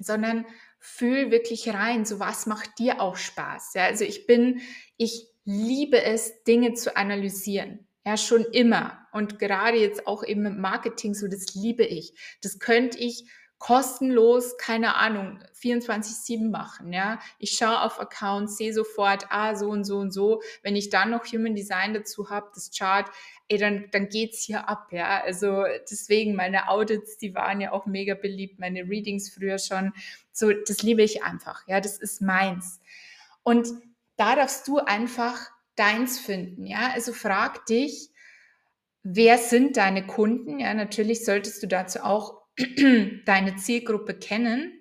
sondern 0.00 0.44
fühl 0.80 1.30
wirklich 1.30 1.68
rein, 1.68 2.04
so 2.04 2.18
was 2.18 2.46
macht 2.46 2.80
dir 2.80 3.00
auch 3.00 3.16
Spaß. 3.16 3.74
Ja, 3.74 3.84
also 3.84 4.04
ich 4.04 4.26
bin, 4.26 4.60
ich 4.96 5.28
liebe 5.44 6.02
es, 6.02 6.42
Dinge 6.42 6.74
zu 6.74 6.96
analysieren. 6.96 7.86
Ja, 8.04 8.16
schon 8.16 8.44
immer. 8.46 9.06
Und 9.12 9.38
gerade 9.38 9.78
jetzt 9.78 10.08
auch 10.08 10.24
eben 10.24 10.46
im 10.46 10.60
Marketing, 10.60 11.14
so 11.14 11.28
das 11.28 11.54
liebe 11.54 11.84
ich. 11.84 12.12
Das 12.42 12.58
könnte 12.58 12.98
ich 12.98 13.30
kostenlos, 13.62 14.56
keine 14.58 14.96
Ahnung, 14.96 15.38
24-7 15.54 16.50
machen. 16.50 16.92
Ja? 16.92 17.20
Ich 17.38 17.52
schaue 17.52 17.82
auf 17.82 18.00
Accounts, 18.00 18.56
sehe 18.56 18.74
sofort, 18.74 19.26
ah, 19.30 19.54
so 19.54 19.68
und 19.68 19.84
so 19.84 19.98
und 19.98 20.10
so. 20.10 20.42
Wenn 20.64 20.74
ich 20.74 20.90
dann 20.90 21.10
noch 21.10 21.24
Human 21.26 21.54
Design 21.54 21.94
dazu 21.94 22.28
habe, 22.28 22.50
das 22.56 22.72
Chart, 22.76 23.08
ey, 23.46 23.58
dann, 23.58 23.88
dann 23.92 24.08
geht's 24.08 24.42
hier 24.42 24.68
ab. 24.68 24.88
Ja? 24.90 25.22
Also 25.22 25.62
deswegen, 25.88 26.34
meine 26.34 26.70
Audits, 26.70 27.18
die 27.18 27.36
waren 27.36 27.60
ja 27.60 27.70
auch 27.70 27.86
mega 27.86 28.14
beliebt, 28.14 28.58
meine 28.58 28.80
Readings 28.80 29.32
früher 29.32 29.60
schon. 29.60 29.92
So, 30.32 30.52
das 30.52 30.82
liebe 30.82 31.04
ich 31.04 31.22
einfach. 31.22 31.62
Ja, 31.68 31.80
das 31.80 31.98
ist 31.98 32.20
meins. 32.20 32.80
Und 33.44 33.68
da 34.16 34.34
darfst 34.34 34.66
du 34.66 34.78
einfach 34.78 35.38
deins 35.76 36.18
finden. 36.18 36.66
Ja, 36.66 36.90
also 36.92 37.12
frag 37.12 37.64
dich, 37.66 38.10
wer 39.04 39.38
sind 39.38 39.76
deine 39.76 40.04
Kunden? 40.04 40.58
Ja, 40.58 40.74
natürlich 40.74 41.24
solltest 41.24 41.62
du 41.62 41.68
dazu 41.68 42.02
auch 42.02 42.41
deine 43.26 43.56
Zielgruppe 43.56 44.14
kennen. 44.14 44.78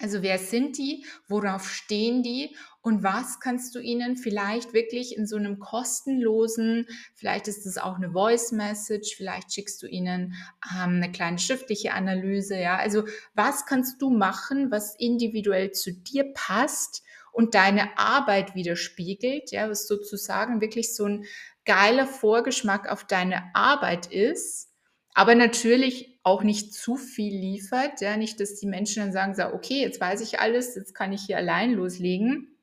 Also 0.00 0.22
wer 0.22 0.38
sind 0.38 0.76
die, 0.76 1.06
worauf 1.28 1.70
stehen 1.70 2.22
die 2.22 2.56
und 2.82 3.04
was 3.04 3.38
kannst 3.38 3.74
du 3.74 3.78
ihnen 3.78 4.16
vielleicht 4.16 4.74
wirklich 4.74 5.16
in 5.16 5.26
so 5.26 5.36
einem 5.36 5.60
kostenlosen, 5.60 6.86
vielleicht 7.14 7.46
ist 7.46 7.64
es 7.64 7.78
auch 7.78 7.96
eine 7.96 8.10
Voice 8.10 8.50
Message, 8.50 9.14
vielleicht 9.16 9.54
schickst 9.54 9.80
du 9.82 9.86
ihnen 9.86 10.34
ähm, 10.70 10.96
eine 10.96 11.12
kleine 11.12 11.38
schriftliche 11.38 11.94
Analyse, 11.94 12.58
ja. 12.58 12.76
Also 12.76 13.04
was 13.34 13.66
kannst 13.66 14.02
du 14.02 14.10
machen, 14.10 14.72
was 14.72 14.96
individuell 14.98 15.70
zu 15.70 15.92
dir 15.92 16.32
passt 16.34 17.04
und 17.32 17.54
deine 17.54 17.96
Arbeit 17.96 18.56
widerspiegelt, 18.56 19.52
ja, 19.52 19.70
was 19.70 19.86
sozusagen 19.86 20.60
wirklich 20.60 20.94
so 20.94 21.06
ein 21.06 21.24
geiler 21.64 22.06
Vorgeschmack 22.06 22.90
auf 22.90 23.04
deine 23.04 23.54
Arbeit 23.54 24.12
ist, 24.12 24.70
aber 25.14 25.36
natürlich 25.36 26.13
auch 26.24 26.42
nicht 26.42 26.74
zu 26.74 26.96
viel 26.96 27.36
liefert. 27.36 28.00
Ja, 28.00 28.16
nicht, 28.16 28.40
dass 28.40 28.56
die 28.56 28.66
Menschen 28.66 29.02
dann 29.02 29.12
sagen, 29.12 29.34
so, 29.34 29.44
okay, 29.54 29.80
jetzt 29.80 30.00
weiß 30.00 30.20
ich 30.22 30.40
alles, 30.40 30.74
jetzt 30.74 30.94
kann 30.94 31.12
ich 31.12 31.22
hier 31.22 31.36
allein 31.36 31.72
loslegen. 31.74 32.56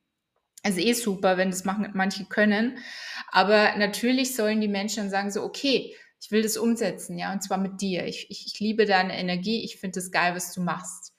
Also 0.64 0.80
eh 0.80 0.92
super, 0.92 1.36
wenn 1.38 1.50
das 1.50 1.64
machen, 1.64 1.88
manche 1.94 2.24
können. 2.24 2.78
Aber 3.30 3.76
natürlich 3.76 4.36
sollen 4.36 4.60
die 4.60 4.68
Menschen 4.68 5.04
dann 5.04 5.10
sagen, 5.10 5.30
so, 5.30 5.42
okay, 5.42 5.94
ich 6.20 6.30
will 6.30 6.42
das 6.42 6.56
umsetzen, 6.56 7.18
ja, 7.18 7.32
und 7.32 7.42
zwar 7.42 7.58
mit 7.58 7.80
dir. 7.80 8.06
Ich, 8.06 8.30
ich, 8.30 8.46
ich 8.46 8.60
liebe 8.60 8.84
deine 8.84 9.18
Energie, 9.18 9.64
ich 9.64 9.78
finde 9.78 9.98
es 9.98 10.12
geil, 10.12 10.34
was 10.36 10.52
du 10.52 10.60
machst. 10.60 11.12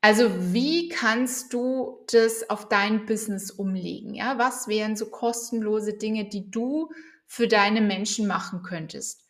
Also 0.00 0.52
wie 0.52 0.88
kannst 0.88 1.52
du 1.52 2.04
das 2.12 2.48
auf 2.48 2.68
dein 2.68 3.06
Business 3.06 3.50
umlegen? 3.50 4.14
Ja, 4.14 4.38
was 4.38 4.68
wären 4.68 4.94
so 4.94 5.06
kostenlose 5.06 5.94
Dinge, 5.94 6.28
die 6.28 6.50
du 6.50 6.90
für 7.26 7.48
deine 7.48 7.80
Menschen 7.80 8.28
machen 8.28 8.62
könntest? 8.62 9.26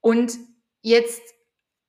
Und 0.00 0.38
Jetzt 0.82 1.22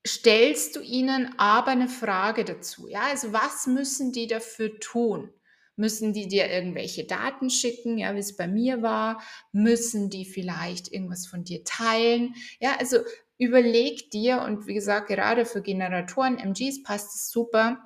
stellst 0.07 0.75
du 0.75 0.81
ihnen 0.81 1.35
aber 1.37 1.71
eine 1.71 1.89
Frage 1.89 2.45
dazu. 2.45 2.87
Ja, 2.87 3.01
also 3.09 3.33
was 3.33 3.67
müssen 3.67 4.11
die 4.11 4.27
dafür 4.27 4.79
tun? 4.79 5.33
Müssen 5.75 6.13
die 6.13 6.27
dir 6.27 6.49
irgendwelche 6.49 7.05
Daten 7.05 7.49
schicken, 7.49 7.97
ja, 7.97 8.13
wie 8.15 8.19
es 8.19 8.35
bei 8.35 8.47
mir 8.47 8.81
war? 8.81 9.21
Müssen 9.53 10.09
die 10.09 10.25
vielleicht 10.25 10.91
irgendwas 10.91 11.25
von 11.27 11.43
dir 11.45 11.63
teilen? 11.63 12.35
Ja, 12.59 12.75
also 12.79 12.97
überleg 13.37 14.11
dir 14.11 14.41
und 14.41 14.67
wie 14.67 14.73
gesagt, 14.73 15.07
gerade 15.07 15.45
für 15.45 15.61
Generatoren, 15.61 16.37
MGs 16.37 16.83
passt 16.83 17.15
es 17.15 17.31
super. 17.31 17.81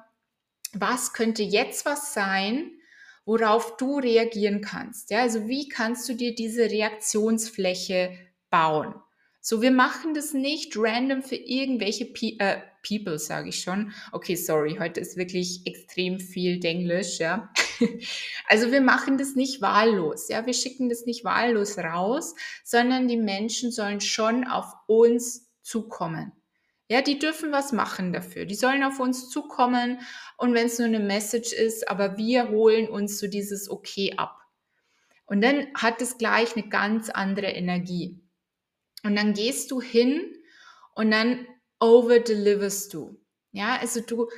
Was 0.74 1.14
könnte 1.14 1.44
jetzt 1.44 1.86
was 1.86 2.14
sein, 2.14 2.72
worauf 3.26 3.78
du 3.78 4.00
reagieren 4.00 4.62
kannst? 4.62 5.12
Ja, 5.12 5.22
also 5.22 5.48
wie 5.48 5.70
kannst 5.70 6.10
du 6.10 6.16
dir 6.16 6.36
diese 6.36 6.64
Reaktionsfläche 6.72 8.18
bauen? 8.50 8.96
So, 9.46 9.62
wir 9.62 9.72
machen 9.72 10.14
das 10.14 10.34
nicht 10.34 10.72
random 10.78 11.22
für 11.22 11.36
irgendwelche 11.36 12.06
Pe 12.06 12.40
äh, 12.40 12.62
People, 12.82 13.20
sage 13.20 13.50
ich 13.50 13.60
schon. 13.60 13.92
Okay, 14.14 14.36
sorry, 14.36 14.78
heute 14.80 15.02
ist 15.02 15.18
wirklich 15.18 15.68
extrem 15.68 16.22
viel 16.22 16.62
Denglisch, 16.62 17.20
ja. 17.20 17.52
also 18.48 18.72
wir 18.72 18.80
machen 18.80 19.18
das 19.18 19.36
nicht 19.36 19.62
wahllos, 19.62 20.30
ja. 20.30 20.46
Wir 20.46 20.54
schicken 20.54 20.88
das 20.88 21.06
nicht 21.06 21.26
wahllos 21.26 21.78
raus, 21.78 22.36
sondern 22.64 23.10
die 23.10 23.18
Menschen 23.18 23.74
sollen 23.74 24.00
schon 24.00 24.48
auf 24.48 24.74
uns 24.88 25.52
zukommen. 25.62 26.32
Ja, 26.88 27.02
die 27.02 27.20
dürfen 27.20 27.52
was 27.52 27.74
machen 27.74 28.14
dafür. 28.14 28.46
Die 28.46 28.56
sollen 28.56 28.82
auf 28.82 29.02
uns 29.02 29.30
zukommen 29.30 30.00
und 30.38 30.54
wenn 30.54 30.68
es 30.68 30.80
nur 30.80 30.88
eine 30.88 31.02
Message 31.02 31.52
ist, 31.52 31.90
aber 31.90 32.16
wir 32.16 32.48
holen 32.48 32.88
uns 32.88 33.20
so 33.20 33.28
dieses 33.28 33.70
Okay 33.70 34.14
ab. 34.16 34.40
Und 35.26 35.42
dann 35.42 35.68
hat 35.74 36.02
es 36.02 36.18
gleich 36.18 36.56
eine 36.56 36.70
ganz 36.70 37.10
andere 37.10 37.48
Energie. 37.48 38.23
Und 39.04 39.16
dann 39.16 39.34
gehst 39.34 39.72
du 39.72 39.82
hin 39.82 40.36
und 40.96 41.12
dann 41.12 41.46
overdeliverst 41.80 42.94
du. 42.94 43.20
Ja, 43.52 43.78
also 43.80 44.02
du 44.02 44.30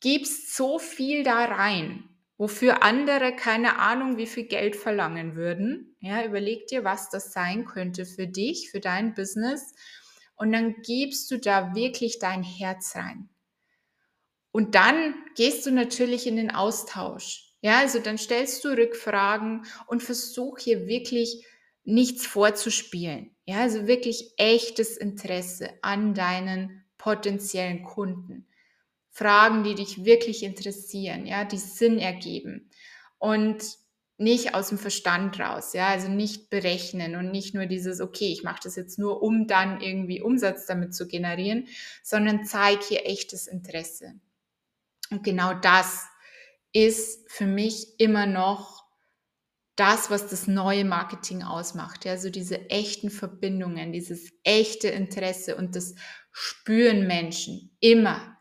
gibst 0.00 0.54
so 0.54 0.78
viel 0.78 1.24
da 1.24 1.44
rein, 1.44 2.08
wofür 2.38 2.82
andere 2.82 3.34
keine 3.34 3.78
Ahnung, 3.78 4.16
wie 4.16 4.26
viel 4.26 4.44
Geld 4.44 4.76
verlangen 4.76 5.36
würden. 5.36 5.96
Ja, 6.00 6.24
überleg 6.24 6.66
dir, 6.68 6.84
was 6.84 7.10
das 7.10 7.32
sein 7.32 7.66
könnte 7.66 8.06
für 8.06 8.26
dich, 8.26 8.70
für 8.70 8.80
dein 8.80 9.14
Business. 9.14 9.74
Und 10.36 10.52
dann 10.52 10.82
gibst 10.82 11.30
du 11.30 11.38
da 11.38 11.74
wirklich 11.74 12.18
dein 12.18 12.42
Herz 12.42 12.96
rein. 12.96 13.28
Und 14.52 14.74
dann 14.74 15.14
gehst 15.34 15.66
du 15.66 15.70
natürlich 15.70 16.26
in 16.26 16.36
den 16.36 16.50
Austausch. 16.50 17.54
Ja, 17.62 17.78
also 17.78 18.00
dann 18.00 18.18
stellst 18.18 18.64
du 18.64 18.70
Rückfragen 18.70 19.64
und 19.86 20.02
versuch 20.02 20.58
hier 20.58 20.86
wirklich 20.86 21.46
nichts 21.84 22.26
vorzuspielen. 22.26 23.31
Ja, 23.46 23.60
also 23.60 23.86
wirklich 23.86 24.34
echtes 24.36 24.96
Interesse 24.96 25.70
an 25.82 26.14
deinen 26.14 26.84
potenziellen 26.96 27.82
Kunden. 27.82 28.46
Fragen, 29.10 29.64
die 29.64 29.74
dich 29.74 30.04
wirklich 30.04 30.42
interessieren, 30.42 31.26
ja, 31.26 31.44
die 31.44 31.58
Sinn 31.58 31.98
ergeben 31.98 32.70
und 33.18 33.62
nicht 34.16 34.54
aus 34.54 34.68
dem 34.68 34.78
Verstand 34.78 35.38
raus, 35.40 35.72
ja, 35.74 35.88
also 35.88 36.08
nicht 36.08 36.48
berechnen 36.48 37.16
und 37.16 37.30
nicht 37.30 37.54
nur 37.54 37.66
dieses, 37.66 38.00
okay, 38.00 38.32
ich 38.32 38.44
mache 38.44 38.60
das 38.62 38.76
jetzt 38.76 38.98
nur, 38.98 39.22
um 39.22 39.46
dann 39.48 39.80
irgendwie 39.80 40.22
Umsatz 40.22 40.64
damit 40.66 40.94
zu 40.94 41.08
generieren, 41.08 41.66
sondern 42.02 42.44
zeig 42.44 42.82
hier 42.84 43.04
echtes 43.06 43.48
Interesse. 43.48 44.14
Und 45.10 45.24
genau 45.24 45.54
das 45.54 46.06
ist 46.72 47.30
für 47.30 47.46
mich 47.46 48.00
immer 48.00 48.26
noch 48.26 48.81
das, 49.76 50.10
was 50.10 50.28
das 50.28 50.46
neue 50.46 50.84
Marketing 50.84 51.42
ausmacht. 51.42 52.04
Ja, 52.04 52.16
so 52.16 52.30
diese 52.30 52.70
echten 52.70 53.10
Verbindungen, 53.10 53.92
dieses 53.92 54.30
echte 54.44 54.88
Interesse 54.88 55.56
und 55.56 55.76
das 55.76 55.94
spüren 56.30 57.06
Menschen 57.06 57.76
immer. 57.80 58.36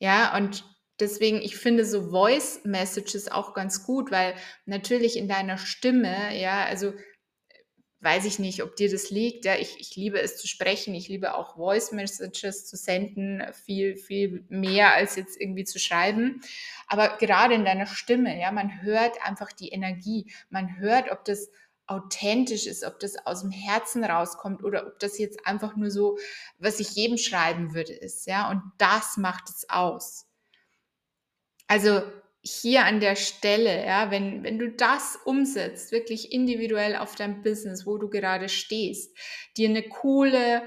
Ja, 0.00 0.36
und 0.36 0.64
deswegen, 1.00 1.42
ich 1.42 1.56
finde 1.56 1.84
so 1.84 2.10
Voice 2.10 2.60
Messages 2.64 3.30
auch 3.30 3.54
ganz 3.54 3.84
gut, 3.84 4.10
weil 4.10 4.34
natürlich 4.66 5.16
in 5.16 5.28
deiner 5.28 5.58
Stimme, 5.58 6.38
ja, 6.38 6.64
also 6.64 6.92
weiß 8.00 8.26
ich 8.26 8.38
nicht, 8.38 8.62
ob 8.62 8.76
dir 8.76 8.90
das 8.90 9.10
liegt. 9.10 9.44
Ja, 9.44 9.56
ich, 9.56 9.80
ich 9.80 9.96
liebe 9.96 10.20
es 10.20 10.36
zu 10.36 10.46
sprechen. 10.46 10.94
Ich 10.94 11.08
liebe 11.08 11.34
auch 11.34 11.56
Voice 11.56 11.92
Messages 11.92 12.66
zu 12.66 12.76
senden, 12.76 13.42
viel, 13.64 13.96
viel 13.96 14.44
mehr 14.48 14.94
als 14.94 15.16
jetzt 15.16 15.40
irgendwie 15.40 15.64
zu 15.64 15.78
schreiben. 15.78 16.40
Aber 16.86 17.16
gerade 17.18 17.54
in 17.54 17.64
deiner 17.64 17.86
Stimme, 17.86 18.38
ja, 18.40 18.52
man 18.52 18.82
hört 18.82 19.20
einfach 19.24 19.52
die 19.52 19.70
Energie. 19.70 20.30
Man 20.48 20.78
hört, 20.78 21.10
ob 21.10 21.24
das 21.24 21.50
authentisch 21.88 22.66
ist, 22.66 22.84
ob 22.84 23.00
das 23.00 23.16
aus 23.26 23.40
dem 23.40 23.50
Herzen 23.50 24.04
rauskommt 24.04 24.62
oder 24.62 24.86
ob 24.86 24.98
das 25.00 25.18
jetzt 25.18 25.46
einfach 25.46 25.74
nur 25.74 25.90
so, 25.90 26.18
was 26.58 26.80
ich 26.80 26.90
jedem 26.90 27.16
schreiben 27.16 27.74
würde, 27.74 27.94
ist. 27.94 28.26
Ja, 28.26 28.50
und 28.50 28.62
das 28.78 29.16
macht 29.16 29.48
es 29.48 29.68
aus. 29.70 30.26
Also 31.66 32.02
hier 32.42 32.84
an 32.84 33.00
der 33.00 33.16
Stelle, 33.16 33.84
ja, 33.84 34.10
wenn, 34.10 34.42
wenn 34.44 34.58
du 34.58 34.70
das 34.70 35.18
umsetzt, 35.24 35.92
wirklich 35.92 36.32
individuell 36.32 36.96
auf 36.96 37.14
dein 37.14 37.42
Business, 37.42 37.86
wo 37.86 37.98
du 37.98 38.08
gerade 38.08 38.48
stehst, 38.48 39.16
dir 39.56 39.68
eine 39.68 39.82
coole 39.82 40.62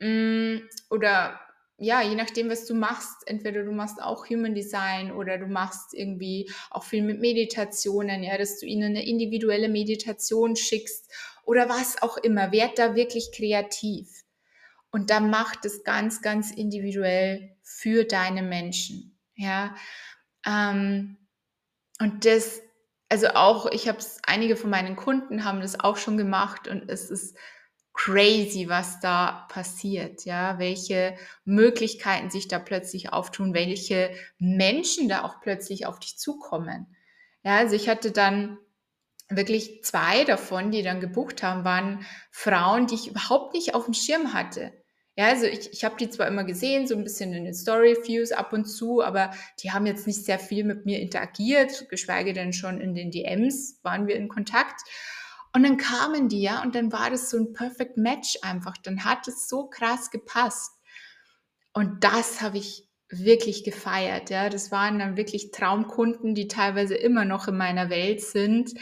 mh, 0.00 0.08
mm, 0.08 0.68
oder 0.90 1.40
ja, 1.76 2.02
je 2.02 2.14
nachdem, 2.14 2.50
was 2.50 2.66
du 2.66 2.74
machst, 2.74 3.26
entweder 3.26 3.64
du 3.64 3.72
machst 3.72 4.00
auch 4.00 4.28
Human 4.28 4.54
Design 4.54 5.10
oder 5.10 5.38
du 5.38 5.46
machst 5.46 5.92
irgendwie 5.92 6.50
auch 6.70 6.84
viel 6.84 7.02
mit 7.02 7.20
Meditationen, 7.20 8.22
ja, 8.22 8.38
dass 8.38 8.60
du 8.60 8.66
ihnen 8.66 8.96
eine 8.96 9.06
individuelle 9.06 9.68
Meditation 9.68 10.54
schickst 10.54 11.10
oder 11.44 11.68
was 11.68 12.00
auch 12.00 12.16
immer, 12.18 12.52
werd 12.52 12.78
da 12.78 12.94
wirklich 12.94 13.32
kreativ. 13.32 14.08
Und 14.90 15.10
da 15.10 15.18
macht 15.18 15.64
es 15.64 15.82
ganz, 15.82 16.22
ganz 16.22 16.52
individuell 16.52 17.56
für 17.62 18.04
deine 18.04 18.42
Menschen, 18.42 19.18
ja. 19.34 19.74
Ähm, 20.46 21.16
und 22.00 22.24
das, 22.24 22.60
also 23.08 23.28
auch, 23.28 23.66
ich 23.70 23.88
habe 23.88 23.98
es, 23.98 24.18
einige 24.24 24.56
von 24.56 24.70
meinen 24.70 24.96
Kunden 24.96 25.44
haben 25.44 25.60
das 25.60 25.78
auch 25.78 25.96
schon 25.96 26.16
gemacht 26.16 26.68
und 26.68 26.88
es 26.90 27.10
ist 27.10 27.36
crazy, 27.94 28.68
was 28.68 28.98
da 28.98 29.46
passiert, 29.48 30.24
ja, 30.24 30.58
welche 30.58 31.16
Möglichkeiten 31.44 32.28
sich 32.28 32.48
da 32.48 32.58
plötzlich 32.58 33.12
auftun, 33.12 33.54
welche 33.54 34.10
Menschen 34.38 35.08
da 35.08 35.22
auch 35.22 35.40
plötzlich 35.40 35.86
auf 35.86 36.00
dich 36.00 36.18
zukommen. 36.18 36.96
Ja, 37.44 37.56
also 37.58 37.76
ich 37.76 37.88
hatte 37.88 38.10
dann 38.10 38.58
wirklich 39.28 39.84
zwei 39.84 40.24
davon, 40.24 40.72
die 40.72 40.82
dann 40.82 41.00
gebucht 41.00 41.42
haben, 41.42 41.64
waren 41.64 42.04
Frauen, 42.32 42.88
die 42.88 42.96
ich 42.96 43.08
überhaupt 43.08 43.54
nicht 43.54 43.74
auf 43.74 43.84
dem 43.84 43.94
Schirm 43.94 44.34
hatte. 44.34 44.72
Ja, 45.16 45.28
also 45.28 45.46
ich, 45.46 45.72
ich 45.72 45.84
habe 45.84 45.96
die 45.96 46.10
zwar 46.10 46.26
immer 46.26 46.42
gesehen, 46.42 46.88
so 46.88 46.96
ein 46.96 47.04
bisschen 47.04 47.32
in 47.32 47.44
den 47.44 47.54
Story-Views 47.54 48.32
ab 48.32 48.52
und 48.52 48.64
zu, 48.64 49.00
aber 49.00 49.30
die 49.60 49.70
haben 49.70 49.86
jetzt 49.86 50.08
nicht 50.08 50.24
sehr 50.24 50.40
viel 50.40 50.64
mit 50.64 50.86
mir 50.86 50.98
interagiert, 50.98 51.88
geschweige 51.88 52.32
denn 52.32 52.52
schon 52.52 52.80
in 52.80 52.94
den 52.94 53.12
DMs 53.12 53.78
waren 53.84 54.08
wir 54.08 54.16
in 54.16 54.28
Kontakt. 54.28 54.80
Und 55.52 55.62
dann 55.62 55.76
kamen 55.76 56.28
die 56.28 56.42
ja 56.42 56.62
und 56.62 56.74
dann 56.74 56.90
war 56.90 57.10
das 57.10 57.30
so 57.30 57.36
ein 57.36 57.52
Perfect 57.52 57.96
Match 57.96 58.38
einfach. 58.42 58.76
Dann 58.82 59.04
hat 59.04 59.28
es 59.28 59.48
so 59.48 59.68
krass 59.68 60.10
gepasst. 60.10 60.72
Und 61.72 62.02
das 62.02 62.40
habe 62.40 62.58
ich 62.58 62.88
wirklich 63.08 63.62
gefeiert. 63.62 64.30
Ja, 64.30 64.48
das 64.48 64.72
waren 64.72 64.98
dann 64.98 65.16
wirklich 65.16 65.52
Traumkunden, 65.52 66.34
die 66.34 66.48
teilweise 66.48 66.96
immer 66.96 67.24
noch 67.24 67.46
in 67.46 67.56
meiner 67.56 67.88
Welt 67.88 68.20
sind, 68.20 68.72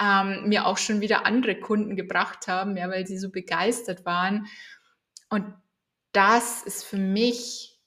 ähm, 0.00 0.48
mir 0.48 0.66
auch 0.66 0.78
schon 0.78 1.00
wieder 1.00 1.26
andere 1.26 1.58
Kunden 1.58 1.96
gebracht 1.96 2.46
haben, 2.46 2.76
ja, 2.76 2.88
weil 2.88 3.04
sie 3.04 3.18
so 3.18 3.30
begeistert 3.30 4.04
waren. 4.04 4.46
Und 5.28 5.54
das 6.12 6.62
ist 6.62 6.84
für 6.84 6.98
mich 6.98 7.78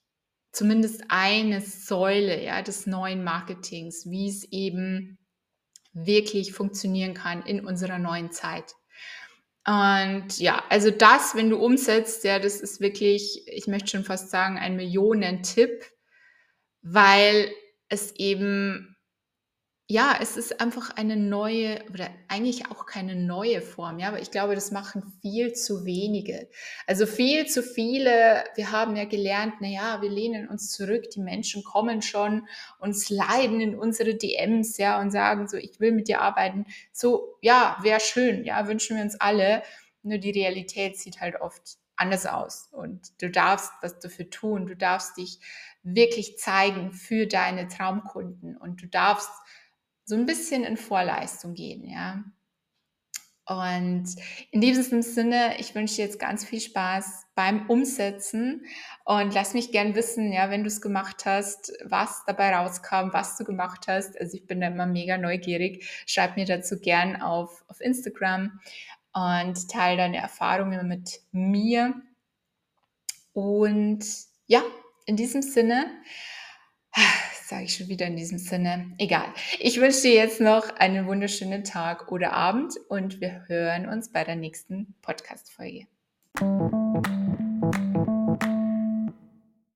zumindest 0.51 1.03
eine 1.09 1.61
Säule 1.61 2.43
ja, 2.43 2.61
des 2.61 2.87
neuen 2.87 3.23
Marketings, 3.23 4.05
wie 4.09 4.29
es 4.29 4.45
eben 4.51 5.17
wirklich 5.93 6.53
funktionieren 6.53 7.13
kann 7.13 7.43
in 7.45 7.65
unserer 7.65 7.99
neuen 7.99 8.31
Zeit. 8.31 8.73
Und 9.67 10.37
ja, 10.37 10.63
also 10.69 10.91
das, 10.91 11.35
wenn 11.35 11.49
du 11.49 11.57
umsetzt, 11.57 12.23
ja, 12.23 12.39
das 12.39 12.61
ist 12.61 12.79
wirklich, 12.79 13.47
ich 13.47 13.67
möchte 13.67 13.89
schon 13.89 14.03
fast 14.03 14.29
sagen, 14.29 14.57
ein 14.57 14.75
Millionentipp, 14.75 15.85
weil 16.81 17.51
es 17.89 18.15
eben 18.15 18.94
ja, 19.87 20.17
es 20.19 20.35
ist 20.35 20.61
einfach 20.61 20.95
eine 20.95 21.15
neue 21.15 21.83
oder 21.91 22.09
eigentlich 22.27 22.71
auch 22.71 22.87
keine 22.87 23.15
neue 23.15 23.61
Form, 23.61 23.99
ja, 23.99 24.07
aber 24.07 24.19
ich 24.19 24.31
glaube, 24.31 24.55
das 24.55 24.71
machen 24.71 25.13
viel 25.21 25.53
zu 25.53 25.85
wenige. 25.85 26.49
Also 26.87 27.05
viel 27.05 27.45
zu 27.45 27.61
viele, 27.61 28.43
wir 28.55 28.71
haben 28.71 28.95
ja 28.95 29.05
gelernt, 29.05 29.53
na 29.59 29.67
ja, 29.67 30.01
wir 30.01 30.09
lehnen 30.09 30.47
uns 30.49 30.71
zurück, 30.71 31.11
die 31.11 31.19
Menschen 31.19 31.63
kommen 31.63 32.01
schon 32.01 32.47
und 32.79 32.95
sliden 32.95 33.61
in 33.61 33.75
unsere 33.75 34.15
DMs, 34.15 34.77
ja, 34.77 34.99
und 34.99 35.11
sagen 35.11 35.47
so, 35.47 35.57
ich 35.57 35.79
will 35.79 35.91
mit 35.91 36.07
dir 36.07 36.19
arbeiten. 36.19 36.65
So, 36.91 37.37
ja, 37.41 37.77
wäre 37.83 37.99
schön, 37.99 38.43
ja, 38.43 38.67
wünschen 38.67 38.97
wir 38.97 39.03
uns 39.03 39.21
alle. 39.21 39.61
Nur 40.01 40.17
die 40.17 40.31
Realität 40.31 40.97
sieht 40.97 41.21
halt 41.21 41.39
oft 41.39 41.77
anders 41.95 42.25
aus 42.25 42.69
und 42.71 43.21
du 43.21 43.29
darfst 43.29 43.71
was 43.81 43.99
dafür 43.99 44.29
tun, 44.29 44.65
du 44.65 44.75
darfst 44.75 45.17
dich 45.17 45.39
wirklich 45.83 46.37
zeigen 46.37 46.91
für 46.91 47.27
deine 47.27 47.67
Traumkunden 47.67 48.57
und 48.57 48.81
du 48.81 48.87
darfst 48.87 49.29
so 50.05 50.15
ein 50.15 50.25
bisschen 50.25 50.63
in 50.63 50.77
Vorleistung 50.77 51.53
gehen, 51.53 51.89
ja. 51.89 52.23
Und 53.47 54.07
in 54.49 54.59
diesem 54.59 55.03
Sinne, 55.03 55.59
ich 55.59 55.75
wünsche 55.75 55.97
dir 55.97 56.05
jetzt 56.05 56.19
ganz 56.19 56.43
viel 56.43 56.59
Spaß 56.59 57.27
beim 57.35 57.69
Umsetzen 57.69 58.65
und 59.03 59.35
lass 59.35 59.53
mich 59.53 59.71
gern 59.71 59.93
wissen, 59.93 60.33
ja, 60.33 60.49
wenn 60.49 60.63
du 60.63 60.67
es 60.67 60.81
gemacht 60.81 61.27
hast, 61.27 61.71
was 61.83 62.23
dabei 62.25 62.55
rauskam, 62.55 63.09
was 63.11 63.37
du 63.37 63.43
gemacht 63.43 63.85
hast. 63.87 64.19
Also 64.19 64.37
ich 64.37 64.47
bin 64.47 64.61
da 64.61 64.67
immer 64.67 64.87
mega 64.87 65.19
neugierig. 65.19 65.87
Schreib 66.07 66.37
mir 66.37 66.45
dazu 66.45 66.79
gern 66.79 67.21
auf, 67.21 67.63
auf 67.67 67.81
Instagram 67.81 68.59
und 69.13 69.69
teile 69.69 69.97
deine 69.97 70.17
Erfahrungen 70.17 70.87
mit 70.87 71.21
mir. 71.31 71.93
Und 73.33 74.05
ja, 74.47 74.63
in 75.05 75.17
diesem 75.17 75.43
Sinne, 75.43 75.85
sage 77.45 77.65
ich 77.65 77.75
schon 77.75 77.87
wieder 77.87 78.07
in 78.07 78.15
diesem 78.15 78.37
Sinne. 78.37 78.91
Egal. 78.97 79.27
Ich 79.59 79.79
wünsche 79.79 80.01
dir 80.01 80.15
jetzt 80.15 80.41
noch 80.41 80.75
einen 80.77 81.07
wunderschönen 81.07 81.63
Tag 81.63 82.11
oder 82.11 82.33
Abend 82.33 82.73
und 82.89 83.21
wir 83.21 83.45
hören 83.47 83.87
uns 83.87 84.11
bei 84.11 84.23
der 84.23 84.35
nächsten 84.35 84.95
Podcast-Folge. 85.01 85.87